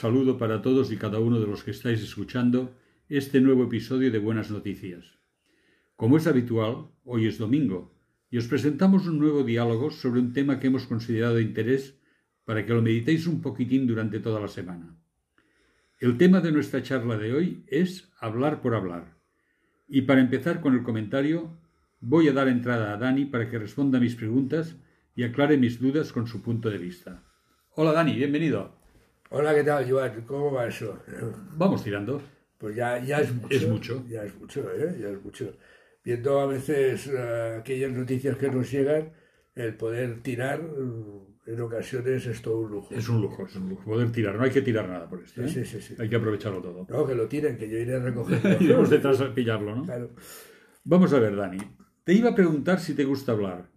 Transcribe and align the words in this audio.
Saludo 0.00 0.38
para 0.38 0.62
todos 0.62 0.90
y 0.92 0.96
cada 0.96 1.18
uno 1.18 1.38
de 1.40 1.46
los 1.46 1.62
que 1.62 1.72
estáis 1.72 2.00
escuchando 2.02 2.74
este 3.10 3.38
nuevo 3.38 3.64
episodio 3.64 4.10
de 4.10 4.18
Buenas 4.18 4.50
Noticias. 4.50 5.18
Como 5.94 6.16
es 6.16 6.26
habitual, 6.26 6.86
hoy 7.04 7.26
es 7.26 7.36
domingo 7.36 7.92
y 8.30 8.38
os 8.38 8.46
presentamos 8.46 9.06
un 9.06 9.18
nuevo 9.18 9.44
diálogo 9.44 9.90
sobre 9.90 10.20
un 10.20 10.32
tema 10.32 10.58
que 10.58 10.68
hemos 10.68 10.86
considerado 10.86 11.34
de 11.34 11.42
interés 11.42 12.00
para 12.46 12.64
que 12.64 12.72
lo 12.72 12.80
meditéis 12.80 13.26
un 13.26 13.42
poquitín 13.42 13.86
durante 13.86 14.20
toda 14.20 14.40
la 14.40 14.48
semana. 14.48 14.96
El 15.98 16.16
tema 16.16 16.40
de 16.40 16.52
nuestra 16.52 16.82
charla 16.82 17.18
de 17.18 17.34
hoy 17.34 17.62
es 17.66 18.10
hablar 18.20 18.62
por 18.62 18.74
hablar. 18.74 19.18
Y 19.86 20.00
para 20.00 20.22
empezar 20.22 20.62
con 20.62 20.72
el 20.72 20.82
comentario, 20.82 21.58
voy 22.00 22.26
a 22.28 22.32
dar 22.32 22.48
entrada 22.48 22.94
a 22.94 22.96
Dani 22.96 23.26
para 23.26 23.50
que 23.50 23.58
responda 23.58 23.98
a 23.98 24.00
mis 24.00 24.14
preguntas 24.14 24.76
y 25.14 25.24
aclare 25.24 25.58
mis 25.58 25.78
dudas 25.78 26.10
con 26.10 26.26
su 26.26 26.40
punto 26.40 26.70
de 26.70 26.78
vista. 26.78 27.22
Hola 27.74 27.92
Dani, 27.92 28.14
bienvenido. 28.14 28.79
Hola, 29.32 29.54
¿qué 29.54 29.62
tal, 29.62 29.88
Joan? 29.88 30.22
¿Cómo 30.26 30.50
va 30.50 30.66
eso? 30.66 30.98
Vamos 31.56 31.84
tirando. 31.84 32.20
Pues 32.58 32.74
ya, 32.74 32.98
ya 32.98 33.20
es 33.20 33.32
mucho. 33.32 33.54
Es 33.54 33.68
mucho. 33.68 34.04
Ya 34.08 34.24
es 34.24 34.36
mucho, 34.36 34.68
¿eh? 34.72 34.96
Ya 35.00 35.08
es 35.08 35.22
mucho. 35.22 35.52
Viendo 36.04 36.40
a 36.40 36.46
veces 36.46 37.06
uh, 37.06 37.60
aquellas 37.60 37.92
noticias 37.92 38.36
que 38.36 38.50
nos 38.50 38.68
llegan, 38.72 39.12
el 39.54 39.76
poder 39.76 40.20
tirar 40.22 40.60
uh, 40.60 41.36
en 41.46 41.60
ocasiones 41.60 42.26
es 42.26 42.42
todo 42.42 42.58
un 42.58 42.72
lujo. 42.72 42.92
Es 42.92 43.08
un 43.08 43.20
lujo, 43.22 43.46
es 43.46 43.54
un 43.54 43.68
lujo. 43.68 43.84
Poder 43.84 44.10
tirar, 44.10 44.34
no 44.34 44.42
hay 44.42 44.50
que 44.50 44.62
tirar 44.62 44.88
nada 44.88 45.08
por 45.08 45.22
esto. 45.22 45.44
¿eh? 45.44 45.48
Sí, 45.48 45.64
sí, 45.64 45.80
sí. 45.80 45.94
Hay 46.00 46.08
que 46.08 46.16
aprovecharlo 46.16 46.60
todo. 46.60 46.86
No, 46.88 47.06
que 47.06 47.14
lo 47.14 47.28
tiren, 47.28 47.56
que 47.56 47.70
yo 47.70 47.78
iré 47.78 47.94
a 47.94 48.00
recogerlo. 48.00 48.56
Iremos 48.60 48.90
detrás 48.90 49.20
a 49.20 49.32
pillarlo, 49.32 49.76
¿no? 49.76 49.84
Claro. 49.84 50.10
Vamos 50.82 51.12
a 51.12 51.20
ver, 51.20 51.36
Dani. 51.36 51.58
Te 52.02 52.14
iba 52.14 52.30
a 52.30 52.34
preguntar 52.34 52.80
si 52.80 52.94
te 52.94 53.04
gusta 53.04 53.30
hablar, 53.30 53.70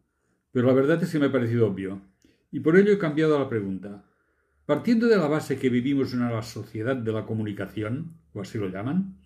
pero 0.51 0.65
la 0.65 0.73
verdad 0.73 1.03
es 1.03 1.11
que 1.11 1.19
me 1.19 1.27
ha 1.27 1.31
parecido 1.31 1.67
obvio. 1.67 2.01
Y 2.49 2.59
por 2.61 2.75
ello 2.75 2.91
he 2.91 2.97
cambiado 2.97 3.37
la 3.37 3.47
pregunta. 3.47 4.03
Partiendo 4.65 5.07
de 5.07 5.17
la 5.17 5.27
base 5.27 5.59
que 5.59 5.69
vivimos 5.69 6.13
en 6.13 6.21
una 6.21 6.41
sociedad 6.41 6.95
de 6.95 7.11
la 7.11 7.25
comunicación, 7.25 8.13
o 8.33 8.41
así 8.41 8.57
lo 8.57 8.69
llaman, 8.69 9.19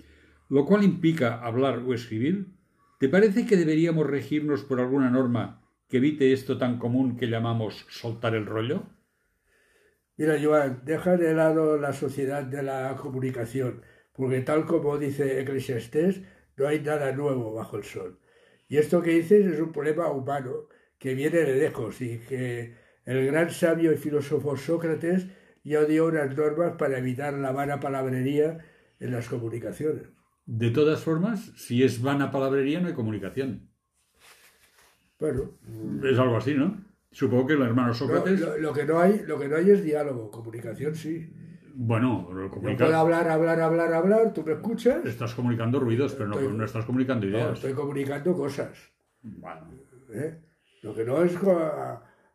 lo 0.50 0.66
cual 0.66 0.84
implica 0.84 1.40
hablar 1.40 1.80
o 1.80 1.94
escribir, 1.94 2.48
¿te 3.00 3.08
parece 3.08 3.46
que 3.46 3.56
deberíamos 3.56 4.08
regirnos 4.08 4.64
por 4.64 4.80
alguna 4.80 5.12
norma 5.12 5.62
que 5.88 5.98
evite 5.98 6.34
esto 6.34 6.58
tan 6.58 6.80
común 6.80 7.18
que 7.18 7.28
llamamos 7.28 7.86
soltar 7.90 8.34
el 8.34 8.48
rollo? 8.48 8.84
Mira, 10.18 10.38
Joan, 10.42 10.82
deja 10.84 11.16
de 11.18 11.36
lado 11.36 11.78
la 11.78 11.94
sociedad 11.94 12.44
de 12.44 12.64
la 12.64 12.96
comunicación, 12.96 13.84
porque 14.14 14.42
tal 14.42 14.66
como 14.66 14.98
dice 14.98 15.40
Eclesiastés, 15.42 16.24
no 16.56 16.68
hay 16.68 16.80
nada 16.80 17.12
nuevo 17.12 17.54
bajo 17.54 17.78
el 17.78 17.84
sol. 17.84 18.20
Y 18.68 18.78
esto 18.78 19.04
que 19.04 19.12
dices 19.12 19.46
es 19.46 19.60
un 19.60 19.72
problema 19.72 20.10
humano, 20.10 20.68
que 20.98 21.14
viene 21.14 21.38
de 21.38 21.56
lejos 21.58 22.02
y 22.02 22.18
que 22.18 22.87
el 23.08 23.26
gran 23.26 23.50
sabio 23.50 23.92
y 23.92 23.98
filósofo 23.98 24.56
Sócrates 24.56 25.26
ya 25.64 25.84
dio 25.86 26.06
unas 26.08 26.38
normas 26.38 26.74
para 26.78 27.00
evitar 27.00 27.34
la 27.34 27.52
vana 27.52 27.80
palabrería 27.80 28.60
en 29.00 29.12
las 29.12 29.28
comunicaciones. 29.28 30.04
De 30.46 30.70
todas 30.70 31.02
formas, 31.04 31.52
si 31.58 31.84
es 31.84 32.02
vana 32.02 32.30
palabrería, 32.32 32.80
no 32.80 32.88
hay 32.88 32.94
comunicación. 32.94 33.70
Bueno, 35.20 35.58
Es 36.04 36.20
algo 36.20 36.38
así, 36.38 36.54
¿no? 36.54 36.78
Supongo 37.12 37.48
que 37.48 37.54
el 37.54 37.62
hermano 37.64 37.88
no, 37.90 37.94
Sócrates. 37.94 38.40
lo, 38.40 38.58
lo 38.60 38.74
que 38.74 38.86
no 38.86 39.00
hay, 39.00 39.24
lo 39.26 39.40
que 39.40 39.48
no 39.48 39.56
hay 39.56 39.72
es 39.72 39.84
diálogo, 39.84 40.30
comunicación 40.30 40.94
sí. 40.96 41.34
Bueno, 41.74 42.28
Yo 42.32 42.50
comunica- 42.52 42.86
puedo 42.86 42.98
hablar, 42.98 43.28
hablar, 43.28 43.60
hablar, 43.62 43.94
hablar, 43.94 44.34
tú 44.34 44.44
me 44.44 44.54
escuchas, 44.54 45.06
estás 45.06 45.34
comunicando 45.34 45.80
ruidos, 45.80 46.14
pero 46.14 46.30
no, 46.30 46.40
Estoy- 46.40 46.58
no 46.58 46.66
estás 46.66 46.86
comunicando 46.86 47.26
no, 47.26 47.32
ideas. 47.32 47.54
estoy 47.54 47.74
comunicando 47.74 48.36
cosas. 48.36 48.78
Bueno, 49.22 49.70
¿eh? 50.14 50.40
Lo 50.84 50.94
que 50.96 51.04
no 51.04 51.24
es 51.24 51.34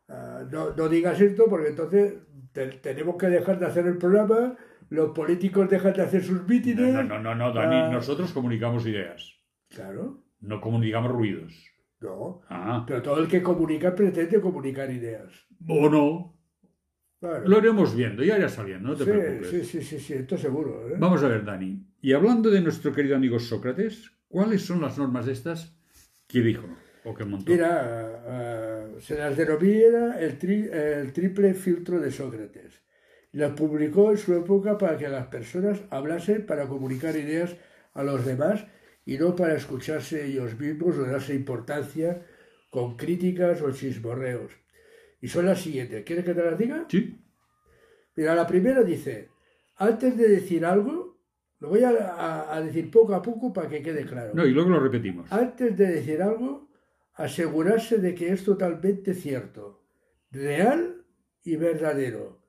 ah, 0.09 0.43
no, 0.51 0.73
no 0.75 0.89
digas 0.89 1.19
esto 1.21 1.45
porque 1.49 1.69
entonces 1.69 2.15
te- 2.51 2.67
tenemos 2.67 3.15
que 3.17 3.27
dejar 3.27 3.59
de 3.59 3.65
hacer 3.65 3.85
el 3.87 3.97
programa, 3.97 4.55
los 4.89 5.11
políticos 5.11 5.69
dejan 5.69 5.93
de 5.93 6.01
hacer 6.03 6.23
sus 6.23 6.47
mítines. 6.47 6.93
no, 6.93 7.03
no, 7.03 7.19
no, 7.19 7.35
no, 7.35 7.53
Dani, 7.53 7.75
Ah. 7.75 7.89
nosotros 7.91 8.31
comunicamos 8.31 8.85
ideas, 8.85 9.33
Claro, 9.69 10.23
no 10.41 10.61
comunicamos 10.61 11.11
ruidos. 11.11 11.53
no. 11.99 12.41
Ah, 12.49 12.83
Pero 12.87 13.01
todo 13.01 13.19
el 13.19 13.27
que 13.27 13.41
comunica 13.41 13.95
pretende 13.95 14.39
comunicar 14.41 14.91
ideas. 14.91 15.31
o 15.67 15.89
no, 15.89 16.37
Claro. 17.19 17.47
lo 17.47 17.57
iremos 17.59 17.95
viendo, 17.95 18.21
ya 18.23 18.37
irá 18.37 18.49
saliendo, 18.49 18.89
no 18.89 18.95
te 18.97 19.05
sí, 19.05 19.09
preocupes. 19.11 19.49
sí, 19.49 19.63
sí, 19.63 19.81
sí, 19.81 19.99
sí, 19.99 20.13
esto 20.13 20.37
seguro. 20.37 20.89
¿eh? 20.89 20.95
Vamos 20.99 21.23
a 21.23 21.29
ver, 21.29 21.45
Dani. 21.45 21.81
Y 22.01 22.11
hablando 22.11 22.49
de 22.51 22.59
nuestro 22.59 22.91
querido 22.91 23.15
amigo 23.15 23.39
Sócrates, 23.39 24.11
¿cuáles 24.27 24.65
son 24.65 24.81
las 24.81 24.97
normas 24.97 25.29
estas 25.29 25.73
que 26.27 26.41
dijo 26.41 26.67
Mira, 27.51 28.21
ah, 28.27 28.85
se 29.01 29.17
las 29.17 29.35
denomina 29.35 30.19
el, 30.19 30.39
tri- 30.39 30.71
el 30.71 31.11
triple 31.13 31.53
filtro 31.53 31.99
de 31.99 32.11
Sócrates. 32.11 32.81
Las 33.33 33.51
publicó 33.53 34.11
en 34.11 34.17
su 34.17 34.33
época 34.35 34.77
para 34.77 34.97
que 34.97 35.09
las 35.09 35.27
personas 35.27 35.81
hablasen 35.89 36.45
para 36.45 36.67
comunicar 36.67 37.15
ideas 37.15 37.55
a 37.93 38.03
los 38.03 38.25
demás 38.25 38.65
y 39.05 39.17
no 39.17 39.35
para 39.35 39.55
escucharse 39.55 40.25
ellos 40.25 40.57
mismos 40.59 40.97
o 40.97 41.03
darse 41.03 41.33
importancia 41.33 42.21
con 42.69 42.95
críticas 42.95 43.61
o 43.61 43.71
chismorreos. 43.71 44.51
Y 45.19 45.27
son 45.27 45.45
las 45.45 45.61
siguientes. 45.61 46.03
¿Quieres 46.05 46.23
que 46.25 46.33
te 46.33 46.43
las 46.43 46.57
diga? 46.57 46.85
Sí, 46.89 47.19
Mira, 48.15 48.35
la 48.35 48.45
primera 48.45 48.83
dice, 48.83 49.29
antes 49.77 50.15
de 50.15 50.27
decir 50.27 50.63
algo, 50.65 51.17
lo 51.59 51.69
voy 51.69 51.83
a, 51.83 51.89
a- 51.89 52.55
a 52.55 52.61
decir 52.61 52.91
poco 52.91 53.15
a 53.15 53.21
poco 53.21 53.51
para 53.51 53.67
que 53.67 53.81
quede 53.81 54.05
claro. 54.05 54.31
no, 54.35 54.45
y 54.45 54.51
luego 54.51 54.69
lo 54.69 54.79
repetimos. 54.79 55.31
Antes 55.31 55.75
de 55.75 55.87
decir 55.87 56.21
algo, 56.21 56.69
asegurarse 57.13 57.97
de 57.97 58.15
que 58.15 58.31
es 58.31 58.43
totalmente 58.43 59.13
cierto, 59.13 59.83
real 60.31 61.05
y 61.43 61.55
verdadero. 61.55 62.41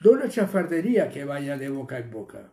No 0.00 0.12
una 0.12 0.28
chafardería 0.28 1.08
que 1.08 1.24
vaya 1.24 1.56
de 1.56 1.68
boca 1.68 1.98
en 1.98 2.10
boca. 2.10 2.52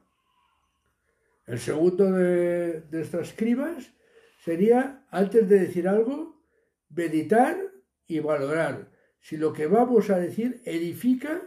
El 1.46 1.60
segundo 1.60 2.12
de, 2.12 2.84
estas 2.94 3.34
cribas 3.34 3.94
sería, 4.40 5.06
antes 5.10 5.50
de 5.50 5.60
decir 5.60 5.88
algo, 5.88 6.42
meditar 6.90 7.58
y 8.08 8.20
valorar 8.20 8.92
si 9.20 9.38
lo 9.38 9.52
que 9.54 9.68
vamos 9.68 10.10
a 10.10 10.20
decir 10.20 10.62
edifica 10.66 11.42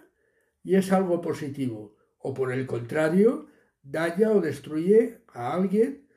y 0.62 0.76
es 0.76 0.92
algo 0.92 1.20
positivo, 1.20 1.96
o 2.18 2.34
por 2.34 2.52
el 2.52 2.66
contrario, 2.66 3.48
daña 3.82 4.30
o 4.30 4.40
destruye 4.40 5.22
a 5.28 5.54
alguien 5.54 6.08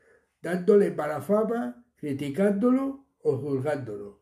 dándole 0.42 0.92
mala 0.92 1.22
fama, 1.22 1.86
criticándolo 1.98 3.09
o 3.22 3.38
juzgándolo. 3.38 4.22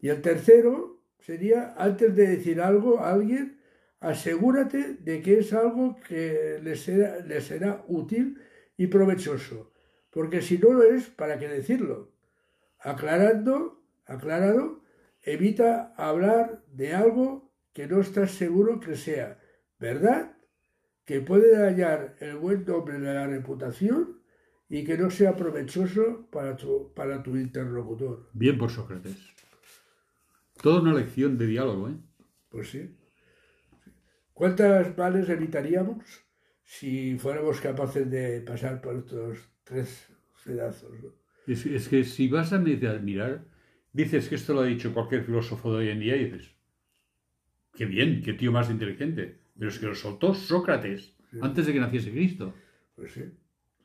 Y 0.00 0.08
el 0.08 0.22
tercero 0.22 1.02
sería, 1.18 1.74
antes 1.76 2.14
de 2.14 2.26
decir 2.26 2.60
algo 2.60 3.00
a 3.00 3.10
alguien, 3.12 3.60
asegúrate 4.00 4.94
de 4.94 5.22
que 5.22 5.40
es 5.40 5.52
algo 5.52 5.96
que 6.06 6.60
le 6.62 6.76
será, 6.76 7.40
será 7.40 7.84
útil 7.88 8.40
y 8.76 8.86
provechoso, 8.86 9.72
porque 10.10 10.40
si 10.40 10.58
no 10.58 10.72
lo 10.72 10.82
es, 10.84 11.08
¿para 11.08 11.38
qué 11.38 11.48
decirlo? 11.48 12.12
Aclarando, 12.78 13.82
aclarado, 14.06 14.84
evita 15.22 15.92
hablar 15.96 16.62
de 16.72 16.94
algo 16.94 17.52
que 17.72 17.86
no 17.86 18.00
estás 18.00 18.32
seguro 18.32 18.80
que 18.80 18.96
sea 18.96 19.40
verdad, 19.78 20.36
que 21.04 21.20
puede 21.20 21.56
dañar 21.56 22.16
el 22.20 22.36
buen 22.36 22.64
nombre 22.64 22.98
de 22.98 23.14
la 23.14 23.26
reputación 23.26 24.17
y 24.68 24.84
que 24.84 24.98
no 24.98 25.10
sea 25.10 25.34
provechoso 25.34 26.28
para 26.30 26.56
tu, 26.56 26.92
para 26.94 27.22
tu 27.22 27.36
interlocutor. 27.36 28.28
Bien 28.32 28.58
por 28.58 28.70
Sócrates. 28.70 29.16
Toda 30.62 30.82
una 30.82 30.94
lección 30.94 31.38
de 31.38 31.46
diálogo, 31.46 31.88
¿eh? 31.88 31.96
Pues 32.50 32.70
sí. 32.70 32.94
¿Cuántas 34.32 34.96
males 34.96 35.28
evitaríamos 35.28 36.04
si 36.64 37.16
fuéramos 37.18 37.60
capaces 37.60 38.10
de 38.10 38.40
pasar 38.42 38.80
por 38.80 38.96
estos 38.96 39.38
tres 39.64 40.08
pedazos? 40.44 40.92
no? 41.02 41.10
Es, 41.46 41.64
es 41.64 41.88
que 41.88 42.04
si 42.04 42.28
vas 42.28 42.52
a 42.52 42.58
mirar, 42.58 43.02
mirar, 43.02 43.44
dices 43.92 44.28
que 44.28 44.34
esto 44.34 44.52
lo 44.52 44.60
ha 44.60 44.66
dicho 44.66 44.92
cualquier 44.92 45.24
filósofo 45.24 45.72
de 45.72 45.78
hoy 45.78 45.88
en 45.88 46.00
día 46.00 46.16
y 46.16 46.24
dices, 46.24 46.54
qué 47.74 47.86
bien, 47.86 48.22
qué 48.22 48.34
tío 48.34 48.52
más 48.52 48.70
inteligente. 48.70 49.38
Pero 49.58 49.70
es 49.70 49.78
que 49.78 49.86
lo 49.86 49.94
soltó 49.94 50.34
Sócrates 50.34 51.16
antes 51.40 51.66
de 51.66 51.72
que 51.72 51.80
naciese 51.80 52.10
Cristo. 52.10 52.54
Pues 52.94 53.12
sí, 53.12 53.24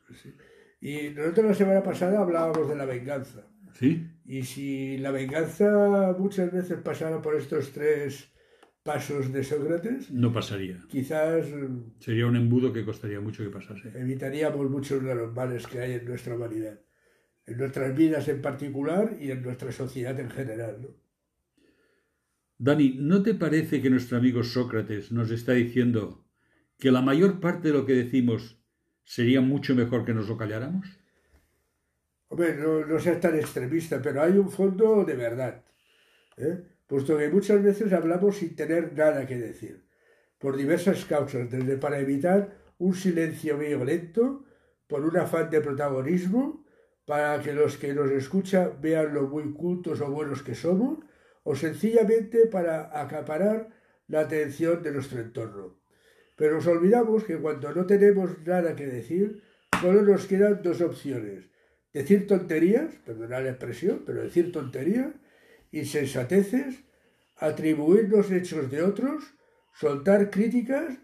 pues 0.06 0.20
sí. 0.20 0.34
Y 0.84 1.08
nosotros 1.16 1.46
la 1.46 1.54
semana 1.54 1.82
pasada 1.82 2.20
hablábamos 2.20 2.68
de 2.68 2.76
la 2.76 2.84
venganza. 2.84 3.46
¿Sí? 3.72 4.06
Y 4.26 4.42
si 4.42 4.98
la 4.98 5.10
venganza 5.10 6.14
muchas 6.18 6.52
veces 6.52 6.78
pasara 6.82 7.22
por 7.22 7.34
estos 7.36 7.72
tres 7.72 8.30
pasos 8.82 9.32
de 9.32 9.42
Sócrates, 9.42 10.10
No 10.10 10.30
pasaría. 10.30 10.78
quizás 10.88 11.46
Sería 12.00 12.26
un 12.26 12.36
embudo 12.36 12.70
que 12.70 12.84
costaría 12.84 13.18
mucho 13.18 13.42
que 13.42 13.48
pasase. 13.48 13.92
evitaríamos 13.98 14.70
muchos 14.70 15.02
de 15.02 15.14
los 15.14 15.32
males 15.34 15.66
que 15.66 15.80
hay 15.80 15.92
en 15.94 16.04
nuestra 16.04 16.36
humanidad, 16.36 16.78
en 17.46 17.56
nuestras 17.56 17.96
vidas 17.96 18.28
en 18.28 18.42
particular 18.42 19.16
y 19.18 19.30
en 19.30 19.42
nuestra 19.42 19.72
sociedad 19.72 20.20
en 20.20 20.28
general. 20.28 20.82
¿no? 20.82 20.88
Dani, 22.58 22.96
¿no 23.00 23.22
te 23.22 23.32
parece 23.34 23.80
que 23.80 23.88
nuestro 23.88 24.18
amigo 24.18 24.42
Sócrates 24.42 25.10
nos 25.12 25.30
está 25.30 25.52
diciendo 25.52 26.26
que 26.78 26.92
la 26.92 27.00
mayor 27.00 27.40
parte 27.40 27.68
de 27.68 27.74
lo 27.74 27.86
que 27.86 27.94
decimos 27.94 28.60
sería 29.04 29.40
mucho 29.40 29.74
mejor 29.74 30.04
que 30.04 30.14
nos 30.14 30.28
lo 30.28 30.36
calláramos? 30.36 30.86
Hombre, 32.28 32.56
no, 32.56 32.84
no 32.84 32.98
seas 32.98 33.20
tan 33.20 33.36
extremista, 33.36 34.00
pero 34.02 34.22
hay 34.22 34.32
un 34.32 34.50
fondo 34.50 35.04
de 35.04 35.14
verdad. 35.14 35.62
¿eh? 36.36 36.64
Puesto 36.86 37.16
que 37.16 37.28
muchas 37.28 37.62
veces 37.62 37.92
hablamos 37.92 38.38
sin 38.38 38.56
tener 38.56 38.92
nada 38.92 39.26
que 39.26 39.38
decir. 39.38 39.84
por 40.38 40.56
diversas 40.56 41.06
causas, 41.06 41.50
desde 41.50 41.78
para 41.78 42.00
evitar 42.00 42.58
un 42.78 42.94
silencio 42.94 43.56
violento, 43.56 44.44
por 44.86 45.02
un 45.06 45.16
afán 45.16 45.48
de 45.48 45.62
protagonismo, 45.62 46.66
para 47.06 47.40
que 47.40 47.54
los 47.54 47.78
que 47.78 47.94
nos 47.94 48.10
escuchan 48.10 48.78
vean 48.80 49.14
lo 49.14 49.28
muy 49.28 49.54
cultos 49.54 50.00
o 50.02 50.10
buenos 50.10 50.42
que 50.42 50.54
somos, 50.54 50.98
o 51.44 51.54
sencillamente 51.54 52.46
para 52.46 53.00
acaparar 53.00 53.70
la 54.08 54.20
atención 54.20 54.82
de 54.82 54.92
nuestro 54.92 55.20
entorno. 55.20 55.78
Pero 56.36 56.56
nos 56.56 56.66
olvidamos 56.66 57.24
que 57.24 57.38
cuando 57.38 57.72
no 57.74 57.86
tenemos 57.86 58.38
nada 58.44 58.74
que 58.74 58.86
decir, 58.86 59.42
solo 59.80 60.02
nos 60.02 60.26
quedan 60.26 60.62
dos 60.62 60.80
opciones. 60.80 61.50
Decir 61.92 62.26
tonterías, 62.26 62.94
perdonad 63.04 63.44
la 63.44 63.50
expresión, 63.50 64.02
pero 64.04 64.22
decir 64.22 64.50
tonterías, 64.50 65.14
insensateces, 65.70 66.84
atribuirnos 67.36 68.30
hechos 68.32 68.70
de 68.70 68.82
otros, 68.82 69.34
soltar 69.72 70.30
críticas 70.30 70.98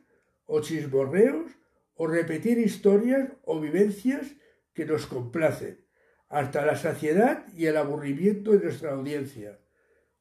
o 0.46 0.60
chismorreos 0.60 1.50
o 1.94 2.06
repetir 2.06 2.58
historias 2.58 3.30
o 3.44 3.60
vivencias 3.60 4.34
que 4.74 4.86
nos 4.86 5.06
complacen, 5.06 5.84
hasta 6.28 6.64
la 6.64 6.76
saciedad 6.76 7.46
y 7.54 7.66
el 7.66 7.76
aburrimiento 7.76 8.52
de 8.52 8.64
nuestra 8.64 8.92
audiencia. 8.92 9.60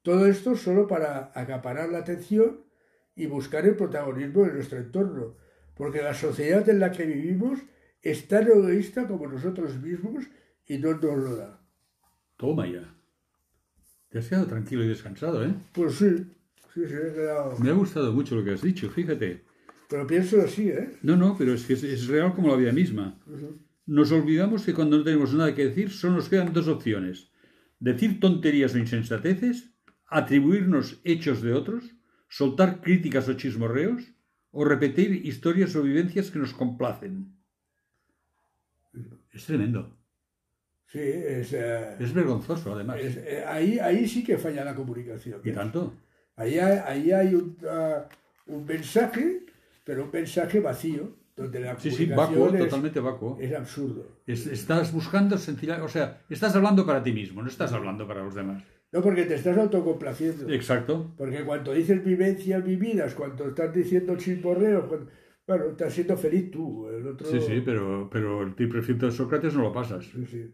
Todo 0.02 0.28
esto 0.28 0.56
solo 0.56 0.88
para 0.88 1.32
acaparar 1.34 1.90
la 1.90 2.00
atención 2.00 2.66
y 3.20 3.28
buscar 3.28 3.66
el 3.66 3.76
protagonismo 3.76 4.46
de 4.46 4.54
nuestro 4.54 4.80
entorno, 4.80 5.36
porque 5.76 6.02
la 6.02 6.14
sociedad 6.14 6.68
en 6.70 6.80
la 6.80 6.90
que 6.90 7.06
vivimos 7.06 7.60
es 8.02 8.30
tan 8.30 8.48
egoísta 8.48 9.08
como 9.10 9.28
nosotros 9.28 9.78
mismos 9.82 10.24
y 10.66 10.78
no 10.78 10.94
nos 10.94 11.18
lo 11.18 11.36
da. 11.36 11.62
Toma 12.38 12.66
ya. 12.66 12.96
Te 14.08 14.20
has 14.20 14.30
quedado 14.30 14.48
tranquilo 14.48 14.86
y 14.86 14.88
descansado, 14.88 15.44
¿eh? 15.44 15.54
Pues 15.74 15.96
sí, 15.96 16.10
sí, 16.74 16.88
sí, 16.88 16.94
he 16.94 17.14
quedado... 17.14 17.60
Me 17.60 17.72
ha 17.72 17.74
gustado 17.74 18.14
mucho 18.14 18.36
lo 18.36 18.44
que 18.46 18.52
has 18.52 18.62
dicho, 18.62 18.90
fíjate. 18.90 19.44
Pero 19.90 20.08
pienso 20.08 20.40
así, 20.40 20.70
¿eh? 20.70 20.98
No, 21.02 21.18
no, 21.18 21.36
pero 21.38 21.54
es 21.54 21.66
que 21.66 21.74
es, 21.74 21.84
es 21.84 22.08
real 22.08 22.34
como 22.34 22.48
la 22.48 22.56
vida 22.56 22.72
misma. 22.72 23.20
Nos 23.86 24.14
olvidamos 24.14 24.64
que 24.64 24.74
cuando 24.74 24.98
no 24.98 25.04
tenemos 25.04 25.34
nada 25.34 25.54
que 25.54 25.66
decir, 25.66 25.92
solo 25.92 26.16
nos 26.16 26.30
quedan 26.30 26.54
dos 26.54 26.70
opciones. 26.70 27.32
Decir 27.80 28.22
tonterías 28.22 28.76
o 28.76 28.78
insensateces, 28.78 29.76
atribuirnos 30.08 31.02
hechos 31.04 31.42
de 31.42 31.52
otros, 31.52 31.99
soltar 32.30 32.80
críticas 32.82 33.28
o 33.28 33.34
chismorreos, 33.34 34.04
o 34.52 34.64
repetir 34.64 35.26
historias 35.26 35.76
o 35.76 35.84
vivencias 35.84 36.32
que 36.32 36.40
nos 36.40 36.54
complacen. 36.54 37.36
Es 39.34 39.46
tremendo. 39.46 39.96
Sí, 40.88 41.00
es... 41.00 41.54
eh, 41.54 41.96
Es 42.00 42.14
vergonzoso, 42.14 42.74
además. 42.74 42.98
es- 43.00 43.18
eh, 43.18 43.44
ahí, 43.46 43.78
ahí 43.80 44.08
sí 44.08 44.24
que 44.24 44.38
falla 44.38 44.64
la 44.66 44.74
comunicación. 44.74 45.42
¿Y 45.44 45.52
tanto? 45.52 45.94
Ahí 46.36 46.58
hay, 46.58 46.80
ahí 46.86 47.12
hay 47.12 47.36
un, 47.36 47.58
ah, 47.70 48.06
un 48.48 48.66
mensaje, 48.66 49.46
pero 49.84 50.06
un 50.06 50.12
mensaje 50.12 50.60
vacío, 50.60 51.16
donde 51.36 51.60
la 51.60 51.78
Sí, 51.80 51.92
sí, 51.92 52.08
comunicación 52.08 52.40
vacuo, 52.40 52.56
es, 52.58 52.64
totalmente 52.64 53.00
vacuo. 53.00 53.38
es 53.40 53.54
absurdo. 53.54 54.08
Es- 54.26 54.48
estás 54.48 54.92
buscando 54.92 55.38
sencilla, 55.38 55.84
o 55.84 55.88
sea, 55.90 56.22
estás 56.30 56.56
hablando 56.56 56.86
para 56.86 57.04
ti 57.04 57.12
mismo, 57.12 57.42
no 57.44 57.50
estás 57.50 57.72
hablando 57.74 58.08
para 58.08 58.24
los 58.24 58.34
demás. 58.34 58.64
No, 58.92 59.02
porque 59.02 59.26
te 59.26 59.36
estás 59.36 59.58
autocomplaciendo. 59.58 60.50
Exacto. 60.50 61.14
Porque 61.18 61.44
cuando 61.44 61.74
dices 61.74 62.04
vivencias 62.04 62.64
vividas, 62.64 63.14
cuando 63.14 63.48
estás 63.50 63.74
diciendo 63.74 64.16
chismorreos, 64.18 64.86
cuando- 64.86 65.12
bueno, 65.46 65.66
estás 65.72 65.94
siendo 65.94 66.16
feliz 66.18 66.52
tú. 66.52 66.88
El 66.90 67.08
otro... 67.08 67.28
Sí, 67.28 67.40
sí, 67.40 67.62
pero, 67.64 68.10
pero 68.12 68.44
el 68.44 68.56
triplefito 68.56 69.06
de 69.08 69.12
Sócrates 69.12 69.54
no 69.56 69.64
lo 69.64 69.72
pasas. 69.74 70.06
Sí, 70.06 70.26
sí. 70.26 70.52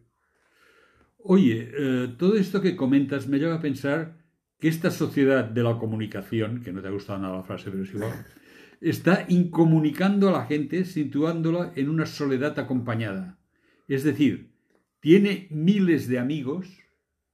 Oye, 1.17 1.69
eh, 1.77 2.15
todo 2.17 2.35
esto 2.35 2.61
que 2.61 2.75
comentas 2.75 3.27
me 3.27 3.39
lleva 3.39 3.55
a 3.55 3.61
pensar 3.61 4.17
que 4.59 4.67
esta 4.67 4.91
sociedad 4.91 5.43
de 5.43 5.63
la 5.63 5.77
comunicación, 5.77 6.61
que 6.61 6.71
no 6.71 6.81
te 6.81 6.87
ha 6.87 6.91
gustado 6.91 7.19
nada 7.19 7.37
la 7.37 7.43
frase, 7.43 7.71
pero 7.71 7.83
es 7.83 7.93
igual, 7.93 8.11
está 8.81 9.25
incomunicando 9.27 10.29
a 10.29 10.31
la 10.31 10.45
gente, 10.45 10.85
situándola 10.85 11.73
en 11.75 11.89
una 11.89 12.05
soledad 12.05 12.57
acompañada. 12.59 13.39
Es 13.87 14.03
decir, 14.03 14.51
tiene 14.99 15.47
miles 15.51 16.07
de 16.07 16.19
amigos 16.19 16.67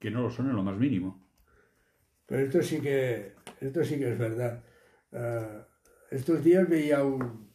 que 0.02 0.12
no 0.12 0.22
lo 0.24 0.30
son 0.32 0.50
en 0.50 0.56
lo 0.58 0.64
más 0.64 0.78
mínimo. 0.78 1.10
Pero 2.28 2.42
esto 2.46 2.62
sí 2.64 2.80
que, 2.82 3.34
esto 3.60 3.84
sí 3.84 3.98
que 4.00 4.12
es 4.12 4.18
verdad. 4.18 4.64
Ah, 5.14 5.68
estos 6.12 6.44
días 6.44 6.68
veía 6.68 7.04
un- 7.04 7.50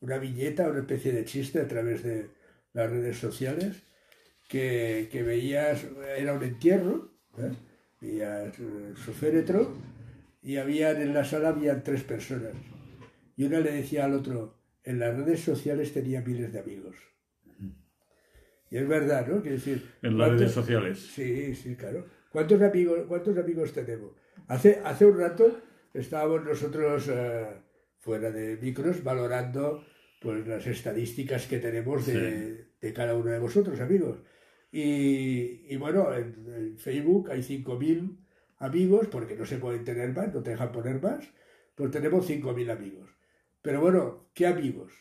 una 0.00 0.18
viñeta, 0.18 0.68
una 0.68 0.80
especie 0.80 1.12
de 1.12 1.24
chiste 1.24 1.60
a 1.60 1.68
través 1.68 2.02
de 2.02 2.30
las 2.74 2.90
redes 2.90 3.18
sociales, 3.18 3.82
que, 4.48 5.08
que 5.10 5.22
veías, 5.22 5.84
era 6.16 6.34
un 6.34 6.42
entierro, 6.42 7.10
¿eh? 7.38 7.52
veías 8.00 8.58
eh, 8.58 8.92
su 8.96 9.12
féretro, 9.12 9.74
y 10.42 10.56
habían, 10.58 11.00
en 11.02 11.14
la 11.14 11.24
sala 11.24 11.48
habían 11.50 11.82
tres 11.82 12.02
personas. 12.04 12.54
Y 13.36 13.44
una 13.44 13.60
le 13.60 13.72
decía 13.72 14.04
al 14.04 14.14
otro, 14.14 14.54
en 14.84 14.98
las 15.00 15.16
redes 15.16 15.40
sociales 15.40 15.92
tenía 15.92 16.20
miles 16.22 16.52
de 16.52 16.60
amigos. 16.60 16.96
Y 18.70 18.76
es 18.78 18.88
verdad, 18.88 19.26
¿no? 19.26 19.40
Quiero 19.40 19.56
decir, 19.56 19.82
En 20.02 20.18
las 20.18 20.28
¿cuántos- 20.28 20.40
redes 20.40 20.52
sociales. 20.52 20.98
Sí, 20.98 21.54
sí, 21.54 21.76
claro. 21.76 22.06
¿Cuántos 22.30 22.60
amigos, 22.60 23.00
cuántos 23.08 23.36
amigos 23.38 23.72
tenemos? 23.72 24.12
Hace, 24.48 24.80
hace 24.84 25.06
un 25.06 25.18
rato 25.18 25.60
estábamos 25.94 26.44
nosotros 26.44 27.08
eh, 27.10 27.46
fuera 27.98 28.30
de 28.30 28.56
micros 28.58 29.02
valorando 29.02 29.84
pues, 30.20 30.46
las 30.46 30.66
estadísticas 30.66 31.46
que 31.46 31.58
tenemos 31.58 32.06
de, 32.06 32.66
de 32.80 32.92
cada 32.92 33.14
uno 33.14 33.30
de 33.30 33.38
vosotros, 33.38 33.80
amigos. 33.80 34.18
Y, 34.72 35.64
y 35.72 35.76
bueno, 35.76 36.12
en, 36.14 36.34
en 36.54 36.76
Facebook 36.78 37.30
hay 37.30 37.40
5.000 37.42 38.18
amigos, 38.58 39.06
porque 39.08 39.36
no 39.36 39.46
se 39.46 39.58
pueden 39.58 39.84
tener 39.84 40.12
más, 40.12 40.34
no 40.34 40.42
te 40.42 40.50
dejan 40.50 40.72
poner 40.72 41.00
más, 41.00 41.24
pues 41.74 41.90
tenemos 41.90 42.28
5.000 42.28 42.70
amigos. 42.70 43.08
Pero 43.62 43.80
bueno, 43.80 44.28
¿qué 44.34 44.46
amigos? 44.46 44.92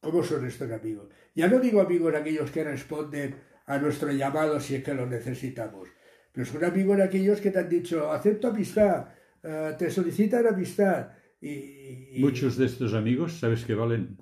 ¿Cómo 0.00 0.22
son 0.24 0.46
estos 0.46 0.70
amigos? 0.70 1.08
Ya 1.34 1.48
no 1.48 1.58
digo 1.60 1.80
amigos 1.80 2.14
aquellos 2.14 2.50
que 2.50 2.64
responden 2.64 3.34
a 3.66 3.78
nuestro 3.78 4.10
llamado 4.12 4.60
si 4.60 4.74
es 4.76 4.84
que 4.84 4.94
lo 4.94 5.06
necesitamos, 5.06 5.88
pero 6.32 6.44
son 6.46 6.64
amigos 6.64 7.00
aquellos 7.00 7.40
que 7.40 7.50
te 7.50 7.58
han 7.58 7.68
dicho, 7.68 8.10
acepto 8.12 8.48
amistad, 8.48 9.08
eh, 9.42 9.74
te 9.78 9.90
solicitan 9.90 10.46
amistad. 10.46 11.12
Y, 11.40 11.48
y- 11.48 12.20
Muchos 12.20 12.56
de 12.56 12.66
estos 12.66 12.94
amigos, 12.94 13.38
sabes 13.38 13.64
que 13.64 13.74
valen 13.74 14.16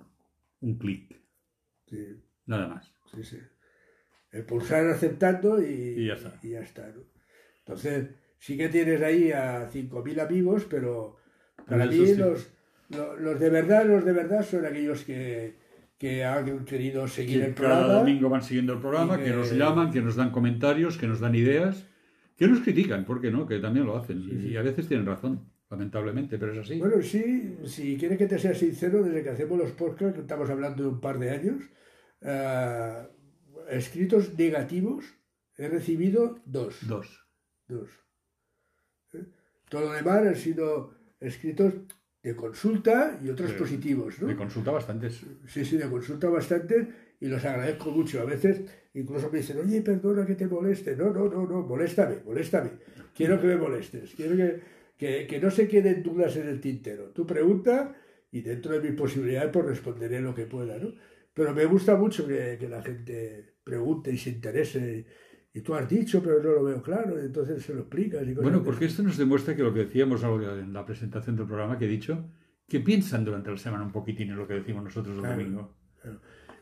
un 0.60 0.78
clic, 0.78 1.20
Sí, 1.88 2.22
nada 2.46 2.68
más. 2.68 2.92
sí, 3.12 3.22
sí. 3.24 3.38
El 4.30 4.44
pulsar 4.44 4.86
aceptando 4.86 5.60
y, 5.60 5.94
Y 5.98 6.06
ya 6.06 6.14
está. 6.14 6.38
y 6.42 6.50
ya 6.50 6.60
está, 6.60 6.86
¿no? 6.88 7.02
Entonces, 7.58 8.10
sí 8.38 8.56
que 8.56 8.68
tienes 8.68 9.02
ahí 9.02 9.32
a 9.32 9.68
5.000 9.70 10.20
amigos, 10.20 10.66
pero 10.70 11.16
para 11.66 11.86
mí 11.86 12.14
los, 12.14 12.48
lo- 12.90 13.16
los 13.16 13.40
de 13.40 13.50
verdad, 13.50 13.84
los 13.86 14.04
de 14.04 14.12
verdad 14.12 14.42
son 14.44 14.64
aquellos 14.66 15.04
que, 15.04 15.56
que 16.00 16.24
han 16.24 16.64
querido 16.64 17.06
seguir 17.06 17.42
el 17.42 17.54
Que 17.54 17.60
cada 17.62 17.80
programa. 17.80 17.98
domingo 18.00 18.30
van 18.30 18.42
siguiendo 18.42 18.72
el 18.72 18.80
programa, 18.80 19.18
que... 19.18 19.24
que- 19.24 19.30
nos 19.32 19.52
llaman, 19.52 19.90
que 19.92 20.00
nos 20.00 20.16
dan 20.16 20.30
comentarios, 20.30 20.96
que 20.96 21.06
nos 21.06 21.20
dan 21.20 21.34
ideas, 21.34 21.86
que 22.38 22.48
nos 22.48 22.60
critican, 22.60 23.04
¿por 23.04 23.20
qué 23.20 23.30
no? 23.30 23.46
Que 23.46 23.58
también 23.58 23.84
lo 23.84 23.96
hacen. 23.98 24.18
Y 24.50 24.56
a 24.56 24.62
veces 24.62 24.88
tienen 24.88 25.04
razón, 25.04 25.32
lamentablemente, 25.70 26.38
pero 26.38 26.54
es 26.54 26.58
así. 26.60 26.78
Bueno, 26.78 27.02
sí, 27.02 27.54
si 27.66 27.98
quieres 27.98 28.16
que 28.16 28.26
te 28.26 28.38
sea 28.38 28.54
sincero, 28.54 29.02
desde 29.02 29.22
que 29.22 29.28
hacemos 29.28 29.58
los 29.58 29.72
podcasts, 29.72 30.14
que 30.14 30.22
estamos 30.22 30.48
hablando 30.48 30.82
de 30.84 30.88
un 30.88 31.00
par 31.02 31.18
de 31.18 31.30
años, 31.32 31.62
eh, 32.22 33.06
escritos 33.68 34.32
negativos 34.38 35.04
he 35.58 35.68
recibido 35.68 36.40
dos. 36.46 36.78
Dos. 36.88 37.26
dos. 37.68 37.90
¿Eh? 39.12 39.26
Todo 39.68 39.82
lo 39.82 39.92
demás 39.92 40.26
han 40.26 40.34
sido 40.36 40.94
escritos 41.20 41.74
de 42.22 42.36
consulta 42.36 43.18
y 43.22 43.30
otros 43.30 43.52
positivos, 43.52 44.20
¿no? 44.20 44.28
Me 44.28 44.36
consulta 44.36 44.70
bastantes. 44.70 45.22
Sí, 45.46 45.64
sí, 45.64 45.78
de 45.78 45.88
consulta 45.88 46.28
bastante 46.28 46.88
y 47.18 47.28
los 47.28 47.44
agradezco 47.44 47.90
mucho. 47.90 48.20
A 48.20 48.24
veces 48.24 48.62
incluso 48.94 49.30
me 49.30 49.38
dicen, 49.38 49.58
oye, 49.58 49.80
perdona 49.80 50.26
que 50.26 50.34
te 50.34 50.46
moleste. 50.46 50.96
No, 50.96 51.12
no, 51.12 51.28
no, 51.28 51.46
no, 51.46 51.62
moléstame, 51.62 52.16
moléstame. 52.24 52.70
Quiero 53.14 53.40
que 53.40 53.46
me 53.46 53.56
molestes. 53.56 54.14
Quiero 54.14 54.36
que, 54.36 54.60
que, 54.98 55.26
que 55.26 55.40
no 55.40 55.50
se 55.50 55.66
queden 55.66 56.02
dudas 56.02 56.36
en 56.36 56.48
el 56.48 56.60
tintero. 56.60 57.10
Tú 57.10 57.26
pregunta 57.26 57.96
y 58.30 58.42
dentro 58.42 58.72
de 58.74 58.80
mis 58.80 58.98
posibilidades 58.98 59.50
pues 59.52 59.64
responderé 59.64 60.20
lo 60.20 60.34
que 60.34 60.44
pueda, 60.44 60.78
¿no? 60.78 60.92
Pero 61.32 61.54
me 61.54 61.64
gusta 61.64 61.96
mucho 61.96 62.26
que, 62.26 62.56
que 62.60 62.68
la 62.68 62.82
gente 62.82 63.54
pregunte 63.64 64.12
y 64.12 64.18
se 64.18 64.30
interese. 64.30 65.06
Y 65.52 65.62
tú 65.62 65.74
has 65.74 65.88
dicho, 65.88 66.22
pero 66.22 66.42
no 66.42 66.50
lo 66.52 66.62
veo 66.64 66.80
claro, 66.82 67.18
entonces 67.18 67.62
se 67.64 67.74
lo 67.74 67.80
explicas. 67.80 68.26
Y 68.26 68.34
Bueno, 68.34 68.62
porque 68.62 68.84
esto 68.84 69.02
nos 69.02 69.16
demuestra 69.16 69.56
que 69.56 69.62
lo 69.62 69.72
que 69.74 69.80
decíamos 69.80 70.22
en 70.22 70.72
la 70.72 70.86
presentación 70.86 71.34
del 71.36 71.46
programa 71.46 71.76
que 71.78 71.86
he 71.86 71.88
dicho, 71.88 72.24
que 72.68 72.78
piensan 72.80 73.24
durante 73.24 73.50
la 73.50 73.56
semana 73.56 73.82
un 73.84 73.90
poquitín 73.90 74.30
en 74.30 74.36
lo 74.36 74.46
que 74.46 74.54
decimos 74.54 74.84
nosotros 74.84 75.14
el 75.16 75.20
Claro. 75.22 75.36
domingo. 75.36 75.76